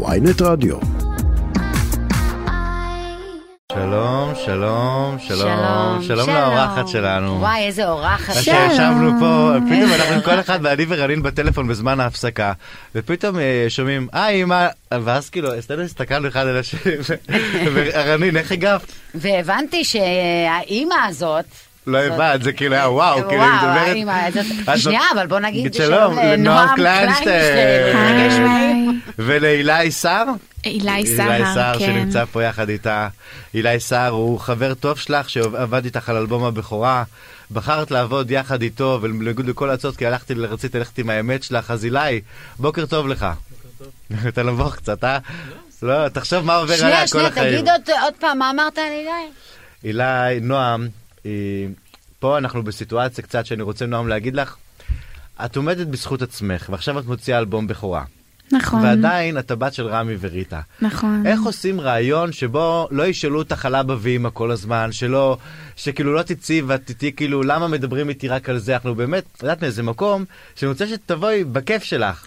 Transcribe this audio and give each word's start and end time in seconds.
ויינט 0.00 0.42
רדיו. 0.42 0.76
שלום, 3.72 4.32
שלום, 4.44 5.16
שלום, 5.18 6.02
שלום 6.02 6.28
לאורחת 6.30 6.88
שלנו. 6.88 7.38
וואי, 7.40 7.66
איזה 7.66 7.88
אורחת. 7.88 8.34
שלום. 8.34 8.70
שישבנו 8.70 9.10
פה, 9.20 9.52
פתאום 9.66 9.92
אנחנו 9.92 10.22
כל 10.22 10.40
אחד, 10.40 10.58
ואני 10.62 10.84
ורנין 10.88 11.22
בטלפון 11.22 11.68
בזמן 11.68 12.00
ההפסקה, 12.00 12.52
ופתאום 12.94 13.38
אה, 13.38 13.66
שומעים, 13.68 14.08
אה, 14.14 14.28
אמא, 14.28 14.68
ואז 14.92 15.30
כאילו, 15.30 15.58
אצלנו 15.58 15.82
הסתכלנו 15.82 16.28
אחד 16.28 16.46
על 16.46 16.56
השני, 16.56 16.92
ורנין, 17.74 18.36
איך 18.36 18.52
הגבת? 18.52 18.92
והבנתי 19.14 19.84
שהאימא 19.84 20.94
הזאת... 21.08 21.71
לא 21.86 21.98
הבנת, 21.98 22.42
זה 22.42 22.52
כאילו 22.52 22.74
היה 22.74 22.88
וואו, 22.90 23.28
כאילו 23.28 23.42
היא 23.42 24.06
מדברת... 24.06 24.78
שנייה, 24.78 25.00
אבל 25.14 25.26
בוא 25.26 25.38
נגיד 25.38 25.74
שלום 25.74 26.18
לנועם 26.18 26.76
קליינשטיין. 26.76 27.96
מתרגש 27.96 28.38
מהם. 28.38 29.00
ולהילי 29.18 29.90
סער? 29.90 30.24
אילי 30.64 30.90
אילי 30.94 31.16
סהר, 31.16 31.54
סער 31.54 31.78
כן. 31.78 31.86
שנמצא 31.86 32.24
פה 32.24 32.42
יחד 32.42 32.68
איתה. 32.68 33.08
אילי 33.54 33.80
סער 33.80 34.10
הוא 34.10 34.38
חבר 34.40 34.74
טוב 34.74 34.98
שלך 34.98 35.30
שעבד 35.30 35.84
איתך 35.84 36.08
על 36.08 36.16
אלבום 36.16 36.44
הבכורה. 36.44 37.04
בחרת 37.50 37.90
לעבוד 37.90 38.30
יחד 38.30 38.62
איתו 38.62 38.98
ולניגוד 39.02 39.46
לכל 39.48 39.70
העצות 39.70 39.96
כי 39.96 40.06
הלכתי, 40.06 40.34
רציתי 40.34 40.78
ללכת 40.78 40.98
עם 40.98 41.10
האמת 41.10 41.42
שלך. 41.42 41.70
אז 41.70 41.84
אילי, 41.84 42.20
בוקר 42.58 42.86
טוב 42.86 43.08
לך. 43.08 43.26
אתה 44.28 44.42
נבוך 44.42 44.76
קצת, 44.76 45.04
אה? 45.04 45.18
לא, 45.82 46.08
תחשוב 46.08 46.44
מה 46.44 46.56
עובר 46.56 46.74
עליה 46.74 46.84
שנייה, 46.86 47.00
כל 47.00 47.06
שנייה, 47.06 47.28
החיים. 47.28 47.52
תגיד 47.60 47.68
עוד- 48.02 48.14
פעם, 48.20 48.38
מה 48.38 48.50
אמרת 48.50 48.78
על 48.78 48.84
אילי? 48.84 49.10
אילי, 49.84 50.40
נועם, 50.40 50.88
פה 52.18 52.38
אנחנו 52.38 52.62
בסיטואציה 52.62 53.24
קצת 53.24 53.46
שאני 53.46 53.62
רוצה, 53.62 53.86
נועם, 53.86 54.08
להגיד 54.08 54.36
לך, 54.36 54.56
את 55.44 55.56
עומדת 55.56 55.86
בזכות 55.86 56.22
עצמך, 56.22 56.68
ועכשיו 56.72 56.98
את 56.98 57.06
מוציאה 57.06 57.38
אלבום 57.38 57.66
בכורה. 57.66 58.04
נכון, 58.52 58.82
ועדיין 58.82 59.38
את 59.38 59.50
הבת 59.50 59.74
של 59.74 59.86
רמי 59.86 60.14
וריטה. 60.20 60.60
נכון. 60.82 61.26
איך 61.26 61.42
עושים 61.42 61.80
רעיון 61.80 62.32
שבו 62.32 62.88
לא 62.90 63.06
ישאלו 63.06 63.38
אותך 63.38 63.66
על 63.66 63.74
אבא 63.74 63.96
ואמא 64.00 64.28
כל 64.32 64.50
הזמן, 64.50 64.92
שלא, 64.92 65.36
שכאילו 65.76 66.14
לא 66.14 66.22
תצאי 66.22 66.62
ואת 66.62 66.90
תהיי 66.90 67.12
כאילו, 67.12 67.42
למה 67.42 67.68
מדברים 67.68 68.08
איתי 68.08 68.28
רק 68.28 68.48
על 68.48 68.58
זה? 68.58 68.74
אנחנו 68.74 68.94
באמת, 68.94 69.24
את 69.36 69.42
יודעת 69.42 69.62
מאיזה 69.62 69.82
מקום, 69.82 70.24
שאני 70.54 70.68
רוצה 70.70 70.86
שתבואי 70.86 71.44
בכיף 71.44 71.82
שלך. 71.82 72.26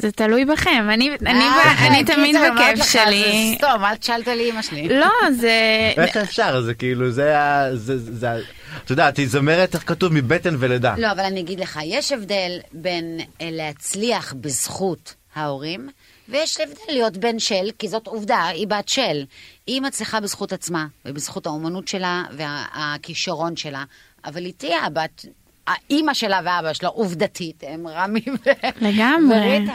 זה 0.00 0.12
תלוי 0.12 0.44
בכם, 0.44 0.88
אני 0.94 1.10
אני 1.26 1.40
אה, 1.40 1.74
ב- 1.78 1.82
אני 1.82 2.04
תמיד 2.04 2.36
בכיף 2.56 2.84
שלי. 2.90 3.50
זה 3.50 3.66
סתום, 3.66 3.84
אל 3.84 3.96
תשאלת 3.96 4.26
לי 4.28 4.50
אמא 4.50 4.62
שלי. 4.62 4.88
לא, 4.88 5.08
זה... 5.40 5.52
איך 5.96 6.16
אפשר? 6.16 6.60
זה 6.62 6.74
כאילו, 6.74 7.10
זה 7.10 7.38
ה... 7.38 7.76
זה, 7.76 7.98
זה, 7.98 8.14
זה, 8.16 8.30
ה- 8.30 8.38
את 8.84 8.90
יודעת, 8.90 9.16
היא 9.16 9.28
זמרת, 9.28 9.74
איך 9.74 9.82
כתוב, 9.88 10.12
מבטן 10.12 10.56
ולידה. 10.58 10.94
לא, 10.98 11.10
אבל 11.12 11.20
אני 11.24 11.40
אגיד 11.40 11.60
לך, 11.60 11.78
יש 11.84 12.12
הבדל 12.12 12.58
בין 12.72 13.20
אה, 13.40 13.48
להצליח 13.52 14.34
בזכות 14.40 15.14
ההורים, 15.34 15.88
ויש 16.28 16.60
הבדל 16.60 16.80
להיות 16.88 17.16
בן 17.16 17.38
של, 17.38 17.70
כי 17.78 17.88
זאת 17.88 18.06
עובדה, 18.06 18.44
היא 18.46 18.66
בת 18.66 18.88
של. 18.88 19.24
היא 19.66 19.80
מצליחה 19.82 20.20
בזכות 20.20 20.52
עצמה, 20.52 20.86
ובזכות 21.04 21.46
האומנות 21.46 21.88
שלה 21.88 22.22
והכישרון 22.36 23.56
שלה, 23.56 23.84
אבל 24.24 24.44
היא 24.44 24.52
תהיה 24.56 24.84
הבת, 24.84 25.24
האימא 25.70 26.14
שלה 26.14 26.40
ואבא 26.44 26.72
שלה, 26.72 26.88
עובדתית, 26.88 27.64
הם 27.66 27.86
רמי 27.88 28.20
ו... 28.46 28.50
לגמרי. 28.80 29.38
וריטה. 29.56 29.72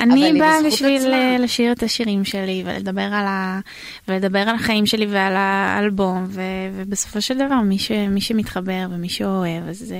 אני 0.00 0.38
באה 0.38 0.56
בשביל 0.66 0.96
עצמה. 1.00 1.12
אה, 1.14 1.36
לשיר 1.38 1.72
את 1.72 1.82
השירים 1.82 2.24
שלי 2.24 2.62
ולדבר 2.66 3.02
על, 3.02 3.26
ה... 3.26 3.60
ולדבר 4.08 4.38
על 4.38 4.54
החיים 4.54 4.86
שלי 4.86 5.06
ועל 5.06 5.32
האלבום, 5.36 6.26
ו... 6.28 6.40
ובסופו 6.74 7.20
של 7.20 7.34
דבר 7.34 7.54
מי, 7.64 7.78
ש... 7.78 7.90
מי 7.90 8.20
שמתחבר 8.20 8.86
ומי 8.90 9.08
שאוהב, 9.08 9.68
אז, 9.68 9.94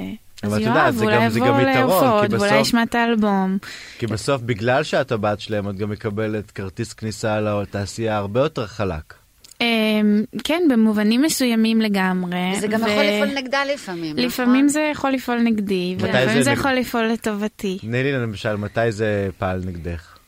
אבל 0.44 0.56
את 0.56 0.66
יודעת, 0.66 0.94
זה 0.94 1.06
גם- 1.06 1.28
זה 1.28 1.40
גם 1.40 1.46
יתרון, 1.60 1.72
כי 1.72 1.78
להופעות, 1.78 2.30
ואולי 2.32 2.48
בסוף- 2.50 2.60
ישמע 2.60 2.82
את 2.82 2.94
האלבום. 2.94 3.58
כי 3.98 4.06
בסוף, 4.06 4.42
בגלל 4.42 4.82
שאת 4.82 5.12
הבת 5.12 5.40
שלהם, 5.40 5.70
את 5.70 5.76
גם 5.76 5.90
מקבלת 5.90 6.50
כרטיס 6.50 6.92
כניסה 6.92 7.40
לתעשייה 7.40 8.16
הרבה 8.16 8.40
יותר 8.40 8.66
חלק. 8.66 9.14
אמ, 9.60 10.24
כן, 10.44 10.62
במובנים 10.70 11.22
מסוימים 11.22 11.80
לגמרי. 11.80 12.52
וזה 12.56 12.66
גם 12.66 12.80
יכול 12.80 13.02
לפעול 13.02 13.38
נגדה 13.38 13.64
לפעמים, 13.64 14.12
נכון? 14.12 14.24
לפעמים 14.24 14.68
זה 14.68 14.80
יכול 14.92 15.10
לפעול 15.10 15.38
נגדי, 15.38 15.96
ולפעמים 15.98 16.28
זה 16.28 16.42
זה 16.42 16.50
יכול 16.50 16.72
לפעול 16.72 17.06
לטובתי. 17.06 17.78
תני 17.80 18.02
לי 18.02 18.12
למשל, 18.12 18.56
מתי 18.56 18.92
זה 18.92 19.28
פעל 19.38 19.62
נגדך? 19.66 20.18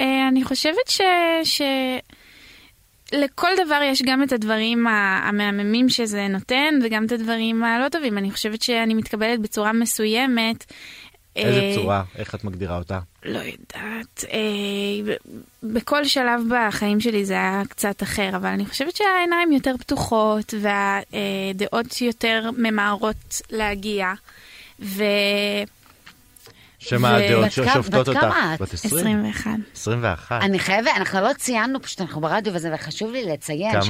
אה, 0.00 0.28
אני 0.28 0.44
חושבת 0.44 0.88
ש... 1.44 1.60
לכל 3.12 3.48
דבר 3.64 3.80
יש 3.84 4.02
גם 4.02 4.22
את 4.22 4.32
הדברים 4.32 4.86
המהממים 4.86 5.88
שזה 5.88 6.28
נותן 6.28 6.74
וגם 6.84 7.04
את 7.06 7.12
הדברים 7.12 7.64
הלא 7.64 7.88
טובים. 7.88 8.18
אני 8.18 8.30
חושבת 8.30 8.62
שאני 8.62 8.94
מתקבלת 8.94 9.40
בצורה 9.40 9.72
מסוימת. 9.72 10.72
איזה 11.46 11.60
אה, 11.60 11.72
צורה? 11.74 12.02
איך 12.18 12.34
את 12.34 12.44
מגדירה 12.44 12.78
אותה? 12.78 12.98
לא 13.24 13.38
יודעת. 13.38 14.24
אה, 14.32 15.14
בכל 15.62 16.04
שלב 16.04 16.40
בחיים 16.50 17.00
שלי 17.00 17.24
זה 17.24 17.34
היה 17.34 17.62
קצת 17.68 18.02
אחר, 18.02 18.30
אבל 18.36 18.48
אני 18.48 18.66
חושבת 18.66 18.96
שהעיניים 18.96 19.52
יותר 19.52 19.74
פתוחות 19.80 20.54
והדעות 20.60 22.00
יותר 22.00 22.50
ממהרות 22.58 23.16
להגיע. 23.50 24.12
ו... 24.80 25.02
שמה 26.80 27.16
הדעות 27.16 27.44
בת 27.46 27.52
כמה- 27.54 27.72
ששופטות 27.72 28.00
בת 28.00 28.08
אותך? 28.08 28.20
כמה 28.20 28.54
את? 28.54 28.60
בת 28.62 28.74
20? 28.74 29.24
21. 29.24 29.50
21. 29.76 30.42
אני 30.42 30.58
חייבת, 30.58 30.90
אנחנו 30.96 31.20
לא 31.20 31.32
ציינו, 31.32 31.82
פשוט 31.82 32.00
אנחנו 32.00 32.20
ברדיו 32.20 32.54
וזה, 32.54 32.70
וחשוב 32.74 33.10
לי 33.12 33.24
לציין. 33.24 33.80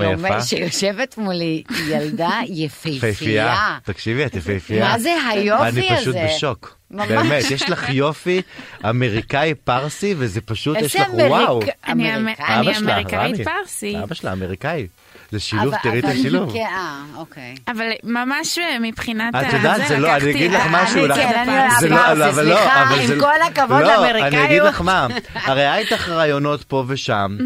שיושבת 0.45 1.19
מולי 1.19 1.63
ילדה 1.89 2.31
יפהפייה. 2.49 3.79
תקשיבי, 3.85 4.27
את 4.27 4.37
יפהפייה. 4.37 4.89
מה 4.89 4.99
זה 4.99 5.15
היופי 5.31 5.63
אני 5.69 5.89
פשוט 5.97 6.09
הזה? 6.17 6.27
בשוק. 6.37 6.78
ממש. 6.91 7.09
באמת, 7.09 7.51
יש 7.51 7.71
לך 7.71 7.89
יופי 7.89 8.43
אמריקאי 8.91 9.55
פרסי, 9.55 10.15
וזה 10.19 10.41
פשוט, 10.41 10.77
יש 10.81 10.97
לך 10.97 11.09
וואו. 11.15 11.61
אמריק- 11.63 11.75
אני 11.89 12.17
אמריקאי. 12.17 12.45
אני 12.49 12.67
אבא 12.67 12.73
שלך, 12.75 12.83
אמריקאית 12.89 13.35
רמי. 13.35 13.45
פרסי. 13.45 13.97
אבא 14.03 14.15
שלה 14.15 14.33
אמריקאי. 14.33 14.87
זה 15.31 15.41
שילוב, 15.41 15.67
אבל- 15.67 15.77
תראי 15.83 15.99
את 15.99 16.05
אבל- 16.05 16.13
השילוב. 16.13 16.53
כן, 16.53 16.59
אה, 16.59 17.01
אוקיי. 17.17 17.55
אבל 17.69 17.85
ממש 18.05 18.59
מבחינת 18.81 19.35
את 19.35 19.53
יודעת, 19.53 19.81
זה 19.89 19.99
לא, 19.99 20.17
אני 20.17 20.31
אגיד 20.31 20.51
לך 20.53 20.63
משהו, 20.71 21.05
אני- 21.05 21.15
כן, 21.15 21.45
אני 21.83 21.91
לא, 21.91 22.07
אבל 22.13 22.19
לא, 22.19 22.33
סליחה, 22.33 22.83
אבל 22.83 23.01
עם 23.01 23.21
כל 23.21 23.43
הכבוד 23.47 23.83
לא, 23.83 23.95
אני 24.05 24.19
לאמריקאיות. 24.19 24.47
אגיד 24.51 24.63
לך 24.63 24.81
מה, 24.81 25.07
הרי 25.35 25.61
היה 25.61 25.79
איתך 25.79 26.09
רעיונות 26.09 26.63
פה 26.63 26.85
ושם, 26.89 27.37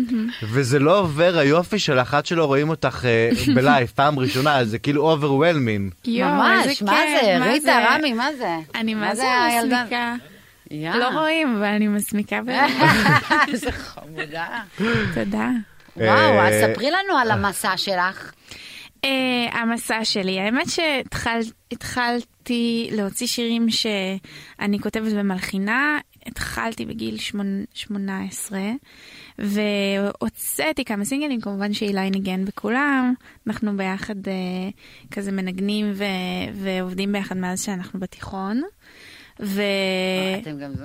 וזה 0.42 0.78
לא 0.78 0.98
עובר 0.98 1.38
היופי 1.38 1.78
של 1.78 1.98
אחת 2.00 2.26
שלא 2.26 2.44
רואים 2.44 2.68
אותך 2.68 3.04
אה, 3.04 3.30
בלייב, 3.54 3.92
פעם 3.94 4.18
ראשונה, 4.18 4.64
זה 4.64 4.78
כאילו 4.78 5.02
overwhelming. 5.10 5.90
ממש, 6.06 6.82
מה 6.82 6.98
זה? 7.22 7.38
ריטה, 7.52 7.78
רמי, 7.90 8.12
מה 8.12 8.28
זה? 8.38 8.48
אני 8.74 8.94
מה 8.94 9.14
זה 9.14 9.22
הילדה? 9.32 9.80
מסמיקה. 9.84 10.14
יא. 10.70 10.90
לא 10.94 11.08
רואים, 11.20 11.56
אבל 11.56 11.64
אני 11.64 11.88
מסמיקה 11.88 12.40
ב... 12.42 12.48
איזה 13.52 13.72
חמודה. 13.82 14.46
תודה. 15.14 15.48
וואו, 15.96 16.08
אה, 16.08 16.48
אז 16.48 16.54
ספרי 16.72 16.90
לנו 16.90 17.18
על 17.18 17.30
המסע 17.30 17.76
שלך. 17.76 18.32
אה, 19.04 19.10
המסע 19.60 20.04
שלי, 20.04 20.40
האמת 20.40 20.66
שהתחלתי 21.70 22.88
להוציא 22.92 23.26
שירים 23.26 23.66
שאני 23.70 24.78
כותבת 24.78 25.12
ומלחינה, 25.14 25.98
התחלתי 26.26 26.86
בגיל 26.86 27.16
שמונ- 27.18 27.64
18, 27.74 28.60
והוצאתי 29.38 30.84
כמה 30.84 31.04
סינגלים, 31.04 31.40
כמובן 31.40 31.72
שאילי 31.72 32.10
ניגן 32.10 32.44
בכולם, 32.44 33.14
אנחנו 33.46 33.76
ביחד 33.76 34.28
אה, 34.28 34.32
כזה 35.10 35.32
מנגנים 35.32 35.92
ו- 35.94 36.04
ועובדים 36.54 37.12
ביחד 37.12 37.36
מאז 37.36 37.62
שאנחנו 37.64 38.00
בתיכון. 38.00 38.62
ו... 39.40 39.62
אתם 40.42 40.58
גם 40.58 40.74
זו? 40.74 40.84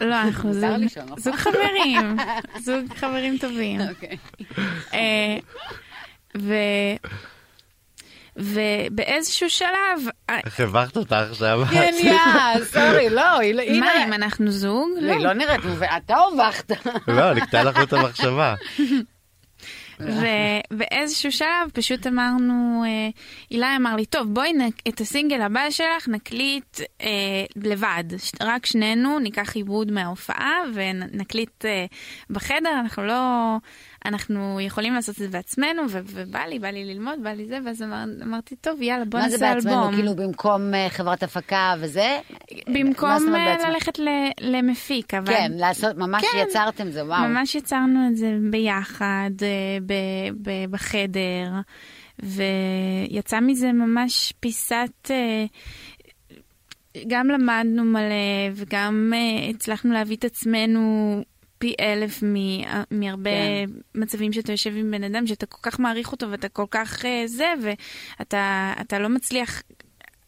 לא, 0.00 0.20
אנחנו 0.20 0.52
זוג, 0.54 0.64
נכון? 0.64 1.18
זוג 1.18 1.34
חברים, 1.34 2.16
זוג 2.60 2.94
חברים 2.94 3.38
טובים. 3.38 3.80
אוקיי. 3.80 4.16
אה, 4.94 5.38
ו... 6.38 6.54
ובאיזשהו 8.36 9.50
שלב, 9.50 9.68
אה, 10.30 10.40
איך 10.44 10.60
הבכת 10.60 10.96
אותה 10.96 11.20
עכשיו? 11.20 11.60
כן, 11.70 11.94
יא, 12.02 12.64
סורי, 12.64 13.10
לא, 13.10 13.38
היא 13.38 13.54
לא... 13.54 13.62
מה 13.80 13.94
לא- 13.94 14.04
אם 14.04 14.12
אנחנו 14.12 14.50
זוג? 14.50 14.88
לא, 15.00 15.12
היא 15.12 15.20
לא 15.20 15.32
נראית, 15.32 15.60
ואתה 15.78 16.16
הובכת. 16.16 16.72
לא, 17.08 17.34
נקטע 17.34 17.64
לך 17.64 17.82
את 17.82 17.92
המחשבה. 17.92 18.54
ובאיזשהו 20.00 21.32
שלב 21.32 21.70
פשוט 21.72 22.06
אמרנו, 22.06 22.84
אה, 22.86 23.08
אילי 23.50 23.76
אמר 23.76 23.96
לי, 23.96 24.06
טוב 24.06 24.34
בואי 24.34 24.52
נק, 24.52 24.74
את 24.88 25.00
הסינגל 25.00 25.40
הבא 25.42 25.70
שלך 25.70 26.08
נקליט 26.08 26.80
אה, 27.00 27.06
לבד, 27.56 28.04
רק 28.42 28.66
שנינו 28.66 29.18
ניקח 29.18 29.54
עיבוד 29.56 29.90
מההופעה 29.90 30.56
ונקליט 30.74 31.64
אה, 31.64 31.86
בחדר, 32.30 32.80
אנחנו 32.80 33.04
לא, 33.06 33.56
אנחנו 34.04 34.60
יכולים 34.60 34.94
לעשות 34.94 35.14
את 35.14 35.20
זה 35.20 35.28
בעצמנו, 35.28 35.82
ו- 35.90 36.00
ובא 36.06 36.40
לי, 36.40 36.58
בא 36.58 36.68
לי 36.68 36.84
ללמוד, 36.84 37.22
בא 37.22 37.30
לי 37.30 37.46
זה, 37.46 37.58
ואז 37.64 37.82
אמר, 37.82 38.04
אמרתי, 38.22 38.56
טוב 38.56 38.82
יאללה 38.82 39.04
בוא 39.04 39.20
מה 39.20 39.28
זה 39.28 39.36
נעשה 39.36 39.54
בעצמנו? 39.54 39.78
אלבום. 39.78 39.94
כאילו 39.94 40.16
במקום 40.16 40.74
אה, 40.74 40.86
חברת 40.90 41.22
הפקה 41.22 41.74
וזה? 41.80 42.18
במקום? 42.66 43.10
ללכת 43.68 43.98
ל- 43.98 44.30
למפיק, 44.40 45.14
אבל... 45.14 45.26
כן, 45.26 45.52
לעשות, 45.54 45.96
ממש 45.96 46.24
כן. 46.32 46.38
יצרתם 46.48 46.90
זה, 46.90 47.04
וואו. 47.04 47.28
ממש 47.28 47.54
יצרנו 47.54 48.08
את 48.08 48.16
זה 48.16 48.36
ביחד 48.50 49.30
אה, 49.42 49.48
ב- 49.86 50.48
ב- 50.48 50.70
בחדר, 50.70 51.52
ויצא 52.22 53.40
מזה 53.40 53.72
ממש 53.72 54.32
פיסת... 54.40 55.10
אה, 55.10 55.44
גם 57.08 57.28
למדנו 57.28 57.84
מלא 57.84 58.50
וגם 58.54 59.12
אה, 59.14 59.48
הצלחנו 59.50 59.92
להביא 59.92 60.16
את 60.16 60.24
עצמנו 60.24 61.22
פי 61.58 61.74
אלף 61.80 62.22
מ- 62.22 62.62
מהרבה 62.90 63.30
כן. 63.30 63.70
מצבים 63.94 64.32
שאתה 64.32 64.52
יושב 64.52 64.76
עם 64.76 64.90
בן 64.90 65.04
אדם, 65.04 65.26
שאתה 65.26 65.46
כל 65.46 65.70
כך 65.70 65.80
מעריך 65.80 66.12
אותו 66.12 66.30
ואתה 66.30 66.48
כל 66.48 66.64
כך 66.70 67.04
אה, 67.04 67.22
זה, 67.26 67.46
ואתה 67.62 68.72
אתה 68.80 68.98
לא 68.98 69.08
מצליח... 69.08 69.62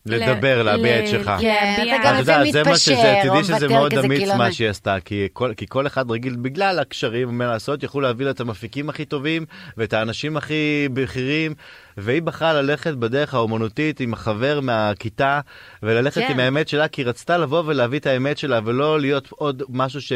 לדבר, 0.06 0.62
להביע 0.62 1.04
את 1.04 1.08
שלך. 1.08 1.30
כן, 1.40 1.84
אתה 2.00 2.08
גם 2.08 2.20
לפעמים 2.20 2.52
זה 2.52 2.62
מה 2.62 2.70
מתפשר, 2.70 3.22
תדעי 3.22 3.44
שזה 3.44 3.68
מאוד 3.68 3.98
אמיץ 3.98 4.18
קילומטר. 4.18 4.38
מה 4.38 4.52
שהיא 4.52 4.68
עשתה, 4.68 4.96
כי 5.04 5.28
כל, 5.32 5.52
כי 5.56 5.66
כל 5.68 5.86
אחד 5.86 6.10
רגיל, 6.10 6.36
בגלל 6.36 6.78
הקשרים, 6.78 7.38
מה 7.38 7.46
לעשות, 7.46 7.82
יכלו 7.82 8.00
להביא 8.00 8.24
לה 8.24 8.30
את 8.30 8.40
המפיקים 8.40 8.88
הכי 8.88 9.04
טובים, 9.04 9.44
ואת 9.76 9.92
האנשים 9.92 10.36
הכי 10.36 10.88
בכירים, 10.92 11.54
והיא 11.96 12.22
בחרה 12.22 12.52
ללכת 12.52 12.94
בדרך 12.94 13.34
האומנותית 13.34 14.00
עם 14.00 14.12
החבר 14.12 14.60
מהכיתה, 14.60 15.40
וללכת 15.82 16.20
כן. 16.20 16.32
עם 16.32 16.40
האמת 16.40 16.68
שלה, 16.68 16.88
כי 16.88 17.02
היא 17.02 17.08
רצתה 17.08 17.38
לבוא 17.38 17.62
ולהביא 17.66 17.98
את 17.98 18.06
האמת 18.06 18.38
שלה, 18.38 18.60
ולא 18.64 19.00
להיות 19.00 19.28
עוד 19.30 19.62
משהו 19.68 20.00
ש... 20.00 20.12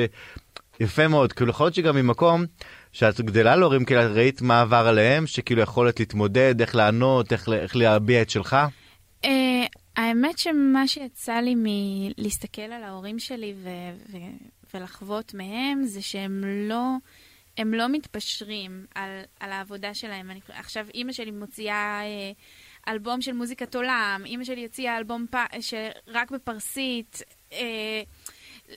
יפה 0.80 1.08
מאוד, 1.08 1.32
כאילו 1.32 1.50
יכול 1.50 1.64
להיות 1.66 1.74
שגם 1.74 1.96
ממקום 1.96 2.44
שאת 2.92 3.20
גדלה 3.20 3.56
להורים, 3.56 3.84
כאילו 3.84 4.00
ראית 4.14 4.42
מה 4.42 4.60
עבר 4.60 4.86
עליהם, 4.88 5.26
שכאילו 5.26 5.62
יכולת 5.62 6.00
להתמודד, 6.00 6.60
איך 6.60 6.74
לענות, 6.74 7.32
איך, 7.32 7.48
איך 7.48 7.76
להביע 7.76 8.22
את 8.22 8.30
שלך. 8.30 8.56
אה, 9.24 9.66
האמת 9.96 10.38
שמה 10.38 10.88
שיצא 10.88 11.34
לי 11.34 11.54
מלהסתכל 11.56 12.62
על 12.62 12.84
ההורים 12.84 13.18
שלי 13.18 13.54
ו- 13.56 14.12
ו- 14.12 14.74
ולחוות 14.74 15.34
מהם, 15.34 15.82
זה 15.82 16.02
שהם 16.02 16.44
לא... 16.44 16.96
הם 17.58 17.74
לא 17.74 17.88
מתפשרים 17.88 18.86
על, 18.94 19.20
על 19.40 19.52
העבודה 19.52 19.94
שלהם. 19.94 20.30
אני, 20.30 20.40
עכשיו, 20.48 20.86
אימא 20.94 21.12
שלי 21.12 21.30
מוציאה 21.30 22.00
אה, 22.02 22.32
אלבום 22.92 23.20
של 23.20 23.32
מוזיקת 23.32 23.74
עולם, 23.74 24.22
אימא 24.26 24.44
שלי 24.44 24.62
הוציאה 24.62 24.96
אלבום 24.96 25.26
פ, 25.30 25.36
שרק 25.60 26.30
בפרסית, 26.30 27.22
אה, 27.52 28.02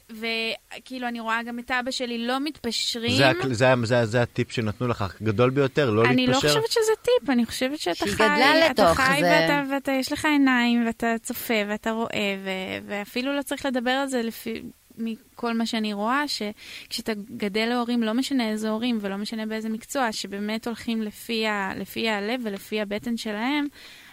וכאילו, 0.09 1.07
אני 1.07 1.19
רואה 1.19 1.43
גם 1.43 1.59
את 1.59 1.71
אבא 1.71 1.91
שלי 1.91 2.27
לא 2.27 2.39
מתפשרים. 2.39 3.17
זה, 3.17 3.31
הכ- 3.31 3.47
זה, 3.51 3.73
זה, 3.83 4.05
זה 4.05 4.21
הטיפ 4.21 4.51
שנתנו 4.51 4.87
לך, 4.87 5.15
גדול 5.23 5.49
ביותר, 5.49 5.89
לא 5.89 6.05
אני 6.05 6.27
לא 6.27 6.33
להתפשר. 6.33 6.47
חושבת 6.47 6.71
שזה 6.71 6.91
טיפ, 7.01 7.29
אני 7.29 7.45
חושבת 7.45 7.79
שאתה 7.79 7.95
שהיא 7.95 8.09
חי, 8.13 8.23
גדלה 8.23 8.71
אתה 8.71 8.83
לתוך 8.83 8.99
חי 8.99 9.17
זה. 9.21 9.29
ואתה, 9.29 9.63
ואתה, 9.73 9.91
יש 9.91 10.11
לך 10.11 10.25
עיניים, 10.25 10.85
ואתה 10.87 11.15
צופה, 11.23 11.53
ואתה 11.69 11.91
רואה, 11.91 12.35
ו, 12.43 12.49
ואפילו 12.87 13.35
לא 13.37 13.41
צריך 13.41 13.65
לדבר 13.65 13.91
על 13.91 14.07
זה 14.07 14.21
לפי, 14.21 14.61
מכל 14.97 15.53
מה 15.53 15.65
שאני 15.65 15.93
רואה, 15.93 16.23
שכשאתה 16.27 17.11
גדל 17.37 17.65
להורים, 17.69 18.03
לא 18.03 18.13
משנה 18.13 18.49
איזה 18.49 18.69
הורים 18.69 18.97
ולא 19.01 19.17
משנה 19.17 19.45
באיזה 19.45 19.69
מקצוע, 19.69 20.11
שבאמת 20.11 20.67
הולכים 20.67 21.01
לפי, 21.01 21.47
ה, 21.47 21.71
לפי 21.75 22.09
הלב 22.09 22.41
ולפי 22.43 22.81
הבטן 22.81 23.17
שלהם, 23.17 23.67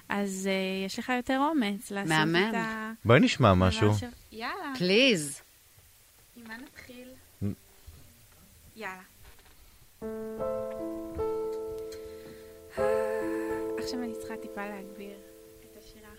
אז 0.09 0.49
uh, 0.51 0.87
יש 0.87 0.99
לך 0.99 1.13
יותר 1.17 1.39
אומץ 1.39 1.91
לעשות 1.91 2.09
מהמם. 2.09 2.47
את 2.51 2.55
ה... 2.55 2.93
בואי 3.05 3.21
נשמע 3.21 3.55
משהו. 3.55 3.95
ש... 3.95 4.03
יאללה, 4.33 4.73
פליז. 4.79 5.41
עם 6.37 6.43
מה 6.49 6.55
נתחיל? 6.57 7.09
Mm. 7.43 7.47
יאללה. 8.77 8.93
עכשיו 13.79 14.03
אני 14.03 14.13
צריכה 14.19 14.37
טיפה 14.37 14.61
להגביר 14.69 15.17
את 15.65 15.77
השירה. 15.79 16.11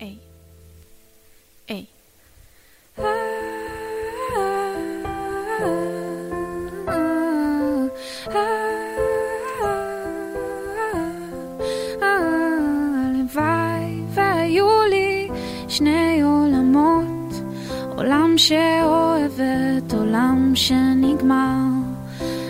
היי. 0.00 0.18
היי. 1.68 1.84
הלוואי 12.80 14.02
והיו 14.14 14.82
לי 14.90 15.28
שני 15.68 16.22
עולמות, 16.22 16.37
עולם 17.98 18.34
שאוהבת, 18.36 19.94
עולם 19.94 20.52
שנגמר. 20.54 21.64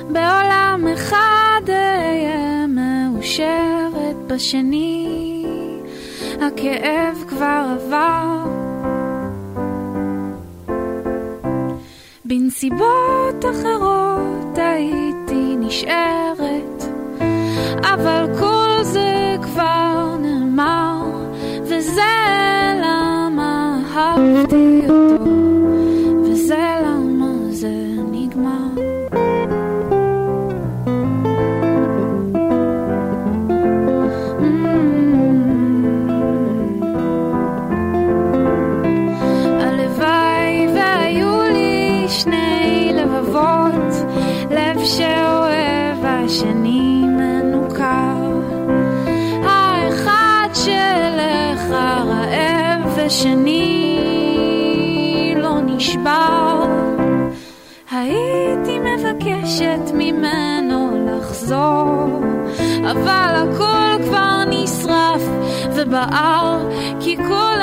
בעולם 0.08 0.86
אחד 0.94 1.60
אהיה 1.68 2.66
מאושרת, 2.66 4.16
בשני 4.26 5.44
הכאב 6.40 7.24
כבר 7.28 7.76
עבר. 7.76 8.44
בנסיבות 12.24 13.44
אחרות 13.50 14.58
הייתי 14.58 15.56
נשארת, 15.58 16.82
אבל 17.82 18.26
כל 18.38 18.82
זה 18.82 19.36
כבר 19.42 20.16
נאמר, 20.20 21.02
וזה 21.62 22.02
למה 22.82 23.78
אהבתי 23.96 24.47
ושני 53.08 54.14
לא 55.36 55.60
נשבר. 55.60 56.64
הייתי 57.90 58.78
מבקשת 58.78 59.92
ממנו 59.94 61.06
לחזור, 61.06 62.20
אבל 62.90 63.34
הכל 63.34 64.04
כבר 64.04 64.44
נשרף 64.50 65.22
ובער, 65.74 66.68
כי 67.00 67.16
כל 67.16 67.57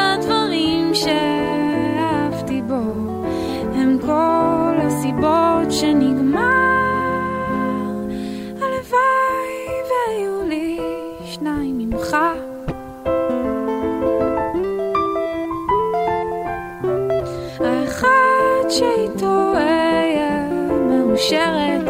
שאיתו 18.79 19.53
אהיה 19.55 20.47
מאושרת, 20.89 21.81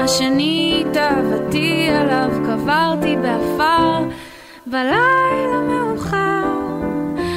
השני 0.00 0.84
תאוותי 0.92 1.88
עליו 1.90 2.30
קברתי 2.46 3.16
באפר. 3.16 4.04
בלילה 4.66 5.60
מאוחר 5.68 6.44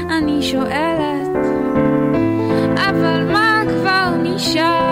אני 0.10 0.42
שואלת, 0.42 1.46
אבל 2.76 3.32
מה 3.32 3.62
כבר 3.68 4.10
נשאר? 4.24 4.87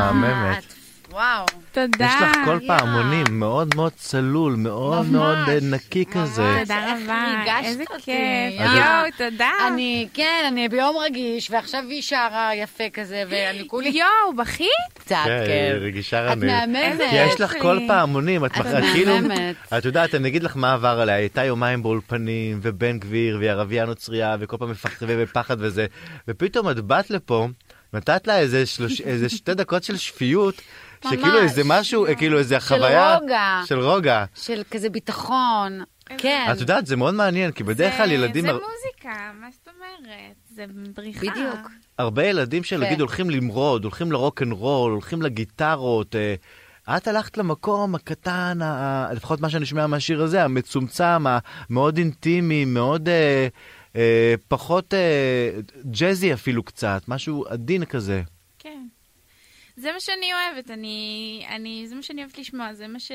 מהממת. 0.00 0.58
את 0.58 0.80
וואו. 1.12 1.46
תודה. 1.72 2.06
יש 2.06 2.22
לך 2.22 2.36
כל. 2.44 2.58
פעמונים 2.66 3.24
מאוד 3.30 3.74
מאוד 3.74 3.92
צלול, 3.96 4.54
מאוד 4.56 5.06
מאוד 5.06 5.38
אה, 5.48 5.58
נקי 5.62 6.04
כזה. 6.12 6.56
תודה 6.60 6.94
רבה, 6.94 7.60
איזה. 7.64 7.84
כיף. 7.98 8.60
יואו, 8.60 9.30
תודה. 9.30 9.50
אני, 9.68 10.08
כן, 10.14 10.44
אני 10.48 10.68
ביום 10.68 10.96
רגיש, 10.96 11.50
ועכשיו 11.50 11.84
היא 11.88 12.02
שרה 12.02 12.50
יפה 12.54 12.84
כזה, 12.92 13.24
ואני 13.28 13.68
כולי 13.68 13.88
יואו, 13.88 14.36
בכית? 14.36 14.68
קצת, 14.94 15.16
כן, 15.24 15.44
כן. 15.46 15.76
רגישה 15.80 16.26
את 16.26 16.30
רנית. 16.30 16.50
מהממת. 16.50 17.10
כי 17.10 17.16
יש 17.16 17.40
לך. 17.40 17.54
כל 17.62 17.78
פעמונים, 17.86 18.44
את 18.44 18.50
את 18.50 18.66
כאילו, 18.92 19.12
מהממת. 19.14 19.56
את 19.78 19.84
יודעת, 19.84 20.14
אני 20.14 20.28
אגיד 20.28 20.42
לך 20.42 20.56
מה 20.56 20.72
עבר 20.72 21.00
עליה, 21.00 21.14
היא 21.14 21.22
הייתה 21.22 21.44
יומיים 21.44 21.82
באולפנים, 21.82 22.58
ובן 22.62 22.98
גביר, 22.98 23.36
והיא 23.38 23.50
ערבייה 23.50 23.84
נוצרייה, 23.84 24.36
וכל 24.40 24.56
פעם 24.56 24.70
מפחד 24.70 25.06
ופחד 25.08 25.56
וזה, 25.58 25.86
ופתאום 26.28 26.70
את 26.70 26.80
באת 26.80 27.10
לפה, 27.10 27.48
נתת 27.94 28.26
לה 28.26 28.38
איזה 28.38 28.66
שלוש- 28.66 29.00
איזה 29.00 29.28
שתי 29.28 29.54
דקות 29.54 29.82
של 29.84 29.96
שפיות, 29.96 30.54
שכאילו 31.04 31.22
ממש. 31.26 31.42
איזה 31.42 31.62
משהו, 31.64 32.06
כאילו 32.18 32.38
איזה 32.38 32.60
חוויה, 32.60 33.16
רוגע. 33.16 33.62
של 33.66 33.78
רוגע. 33.80 34.24
של 34.34 34.62
כזה 34.70 34.90
ביטחון. 34.90 35.80
כן. 36.18 36.46
את 36.52 36.60
יודעת, 36.60 36.86
זה 36.86 36.96
מאוד 36.96 37.14
מעניין, 37.14 37.52
כי 37.52 37.64
בדרך 37.64 37.96
כלל 37.96 38.12
ילדים, 38.12 38.44
זה 38.46 38.52
מוזיקה, 38.52 39.10
מה 39.40 39.46
זאת 39.52 39.68
אומרת? 39.76 40.34
זה 40.54 40.64
בריחה. 40.96 41.20
בדיוק. 41.20 41.70
הרבה 41.98 42.24
ילדים 42.26 42.64
שנגיד 42.64 42.94
כן. 42.94 43.00
הולכים 43.00 43.30
למרוד, 43.30 43.84
הולכים 43.84 44.12
לרוק 44.12 44.42
אנד 44.42 44.52
רול, 44.52 44.92
הולכים 44.92 45.22
לגיטרות. 45.22 46.16
אה, 46.16 46.34
את 46.96 47.08
הלכת 47.08 47.38
למקום 47.38 47.94
הקטן, 47.94 48.58
ה- 48.62 49.08
לפחות 49.12 49.40
מה 49.40 49.50
שאני 49.50 49.66
שומע 49.66 49.86
מהשיר 49.86 50.22
הזה, 50.22 50.44
המצומצם, 50.44 51.24
המאוד 51.70 51.98
אינטימי, 51.98 52.64
מאוד 52.64 53.08
אה, 53.96 54.34
פחות 54.48 54.94
אה, 54.94 55.50
ג'אזי 55.90 56.32
אפילו 56.32 56.62
קצת, 56.62 57.02
משהו 57.08 57.44
עדין 57.48 57.84
כזה. 57.84 58.22
כן. 58.58 58.86
זה 59.76 59.92
מה 59.92 60.00
שאני 60.00 60.26
אוהבת, 60.32 60.70
אני, 60.70 61.44
אני, 61.48 61.84
זה 61.88 61.94
מה 61.94 62.02
שאני 62.02 62.22
אוהבת 62.22 62.38
לשמוע, 62.38 62.74
זה 62.74 62.88
מה 62.88 63.00
ש... 63.00 63.12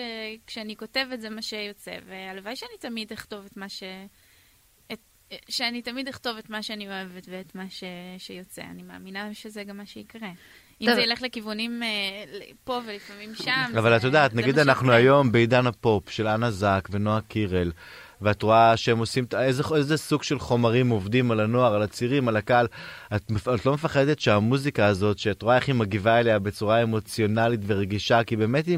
כשאני 0.47 0.75
כותבת 0.75 1.21
זה 1.21 1.29
מה 1.29 1.41
שיוצא, 1.41 1.91
והלוואי 2.07 2.55
שאני 2.55 2.77
תמיד 2.79 3.11
אכתוב 3.11 3.45
את 3.45 3.57
מה 3.57 3.69
ש... 3.69 3.83
את, 4.91 4.99
שאני 5.49 5.81
תמיד 5.81 6.07
אכתוב 6.07 6.37
את 6.37 6.49
מה 6.49 6.63
שאני 6.63 6.87
אוהבת 6.87 7.27
ואת 7.29 7.55
מה 7.55 7.69
ש... 7.69 7.83
שיוצא. 8.17 8.61
אני 8.61 8.83
מאמינה 8.83 9.33
שזה 9.33 9.63
גם 9.63 9.77
מה 9.77 9.85
שיקרה. 9.85 10.29
אם. 10.81 10.95
זה 10.95 11.01
ילך 11.01 11.21
לכיוונים 11.21 11.83
אה, 11.83 11.87
פה 12.63 12.81
ולפעמים 12.85 13.35
שם. 13.35 13.77
אבל 13.77 13.97
את 13.97 14.03
יודעת, 14.03 14.33
נגיד 14.33 14.59
אנחנו 14.59 14.85
שיקרה. 14.85 14.95
היום 14.95 15.31
בעידן 15.31 15.67
הפופ 15.67 16.09
של 16.09 16.27
אנה 16.27 16.51
זק 16.51 16.87
ונועה 16.91 17.21
קירל, 17.21 17.71
ואת 18.21 18.43
רואה 18.43 18.77
שהם 18.77 18.97
עושים, 18.97 19.25
איזה, 19.39 19.63
איזה 19.75 19.97
סוג 19.97 20.23
של 20.23 20.39
חומרים 20.39 20.89
עובדים 20.89 21.31
על 21.31 21.39
הנוער, 21.39 21.73
על 21.75 21.81
הצעירים, 21.81 22.27
על 22.27 22.37
הקהל. 22.37 22.67
את, 23.15 23.31
את 23.55 23.65
לא 23.65 23.73
מפחדת 23.73 24.19
שהמוזיקה 24.19 24.85
הזאת, 24.85 25.17
שאת 25.17 25.41
רואה 25.41 25.55
איך 25.55 25.67
היא 25.67 25.75
מגיבה 25.75 26.19
אליה 26.19 26.39
בצורה 26.39 26.83
אמוציונלית 26.83 27.59
ורגישה, 27.65 28.23
כי 28.23 28.35
באמת 28.35 28.65
היא, 28.65 28.77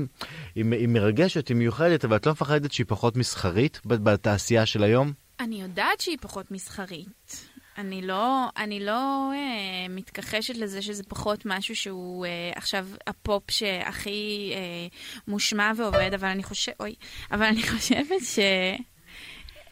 היא, 0.56 0.66
היא 0.72 0.88
מרגשת, 0.88 1.48
היא 1.48 1.58
מיוחדת, 1.58 2.06
אבל 2.06 2.16
את 2.16 2.26
לא 2.26 2.32
מפחדת 2.32 2.72
שהיא 2.72 2.86
פחות 2.90 3.18
מסחרית 3.18 3.82
בתעשייה 3.86 4.66
של 4.66 4.84
היום? 4.84 5.14
אני 5.40 5.62
יודעת 5.62 6.00
שהיא 6.00 6.18
פחות 6.22 6.52
מסחרית. 6.52 7.48
אני 7.78 8.02
לא, 8.02 8.50
אני 8.58 8.80
לא 8.80 9.32
אה, 9.34 9.88
מתכחשת 9.90 10.56
לזה 10.56 10.82
שזה 10.82 11.04
פחות 11.04 11.46
משהו 11.46 11.76
שהוא 11.76 12.26
אה, 12.26 12.52
עכשיו 12.56 12.88
הפופ 13.08 13.52
שהכי 13.52 14.52
אה, 14.56 14.88
מושמע 15.28 15.72
ועובד, 15.78 16.14
אבל 16.14 16.28
אני 16.28 16.44
חושבת, 16.44 16.76
אוי, 16.80 16.96
אבל 17.32 17.44
אני 17.44 17.64
חושבת 17.68 18.22
ש... 18.24 18.40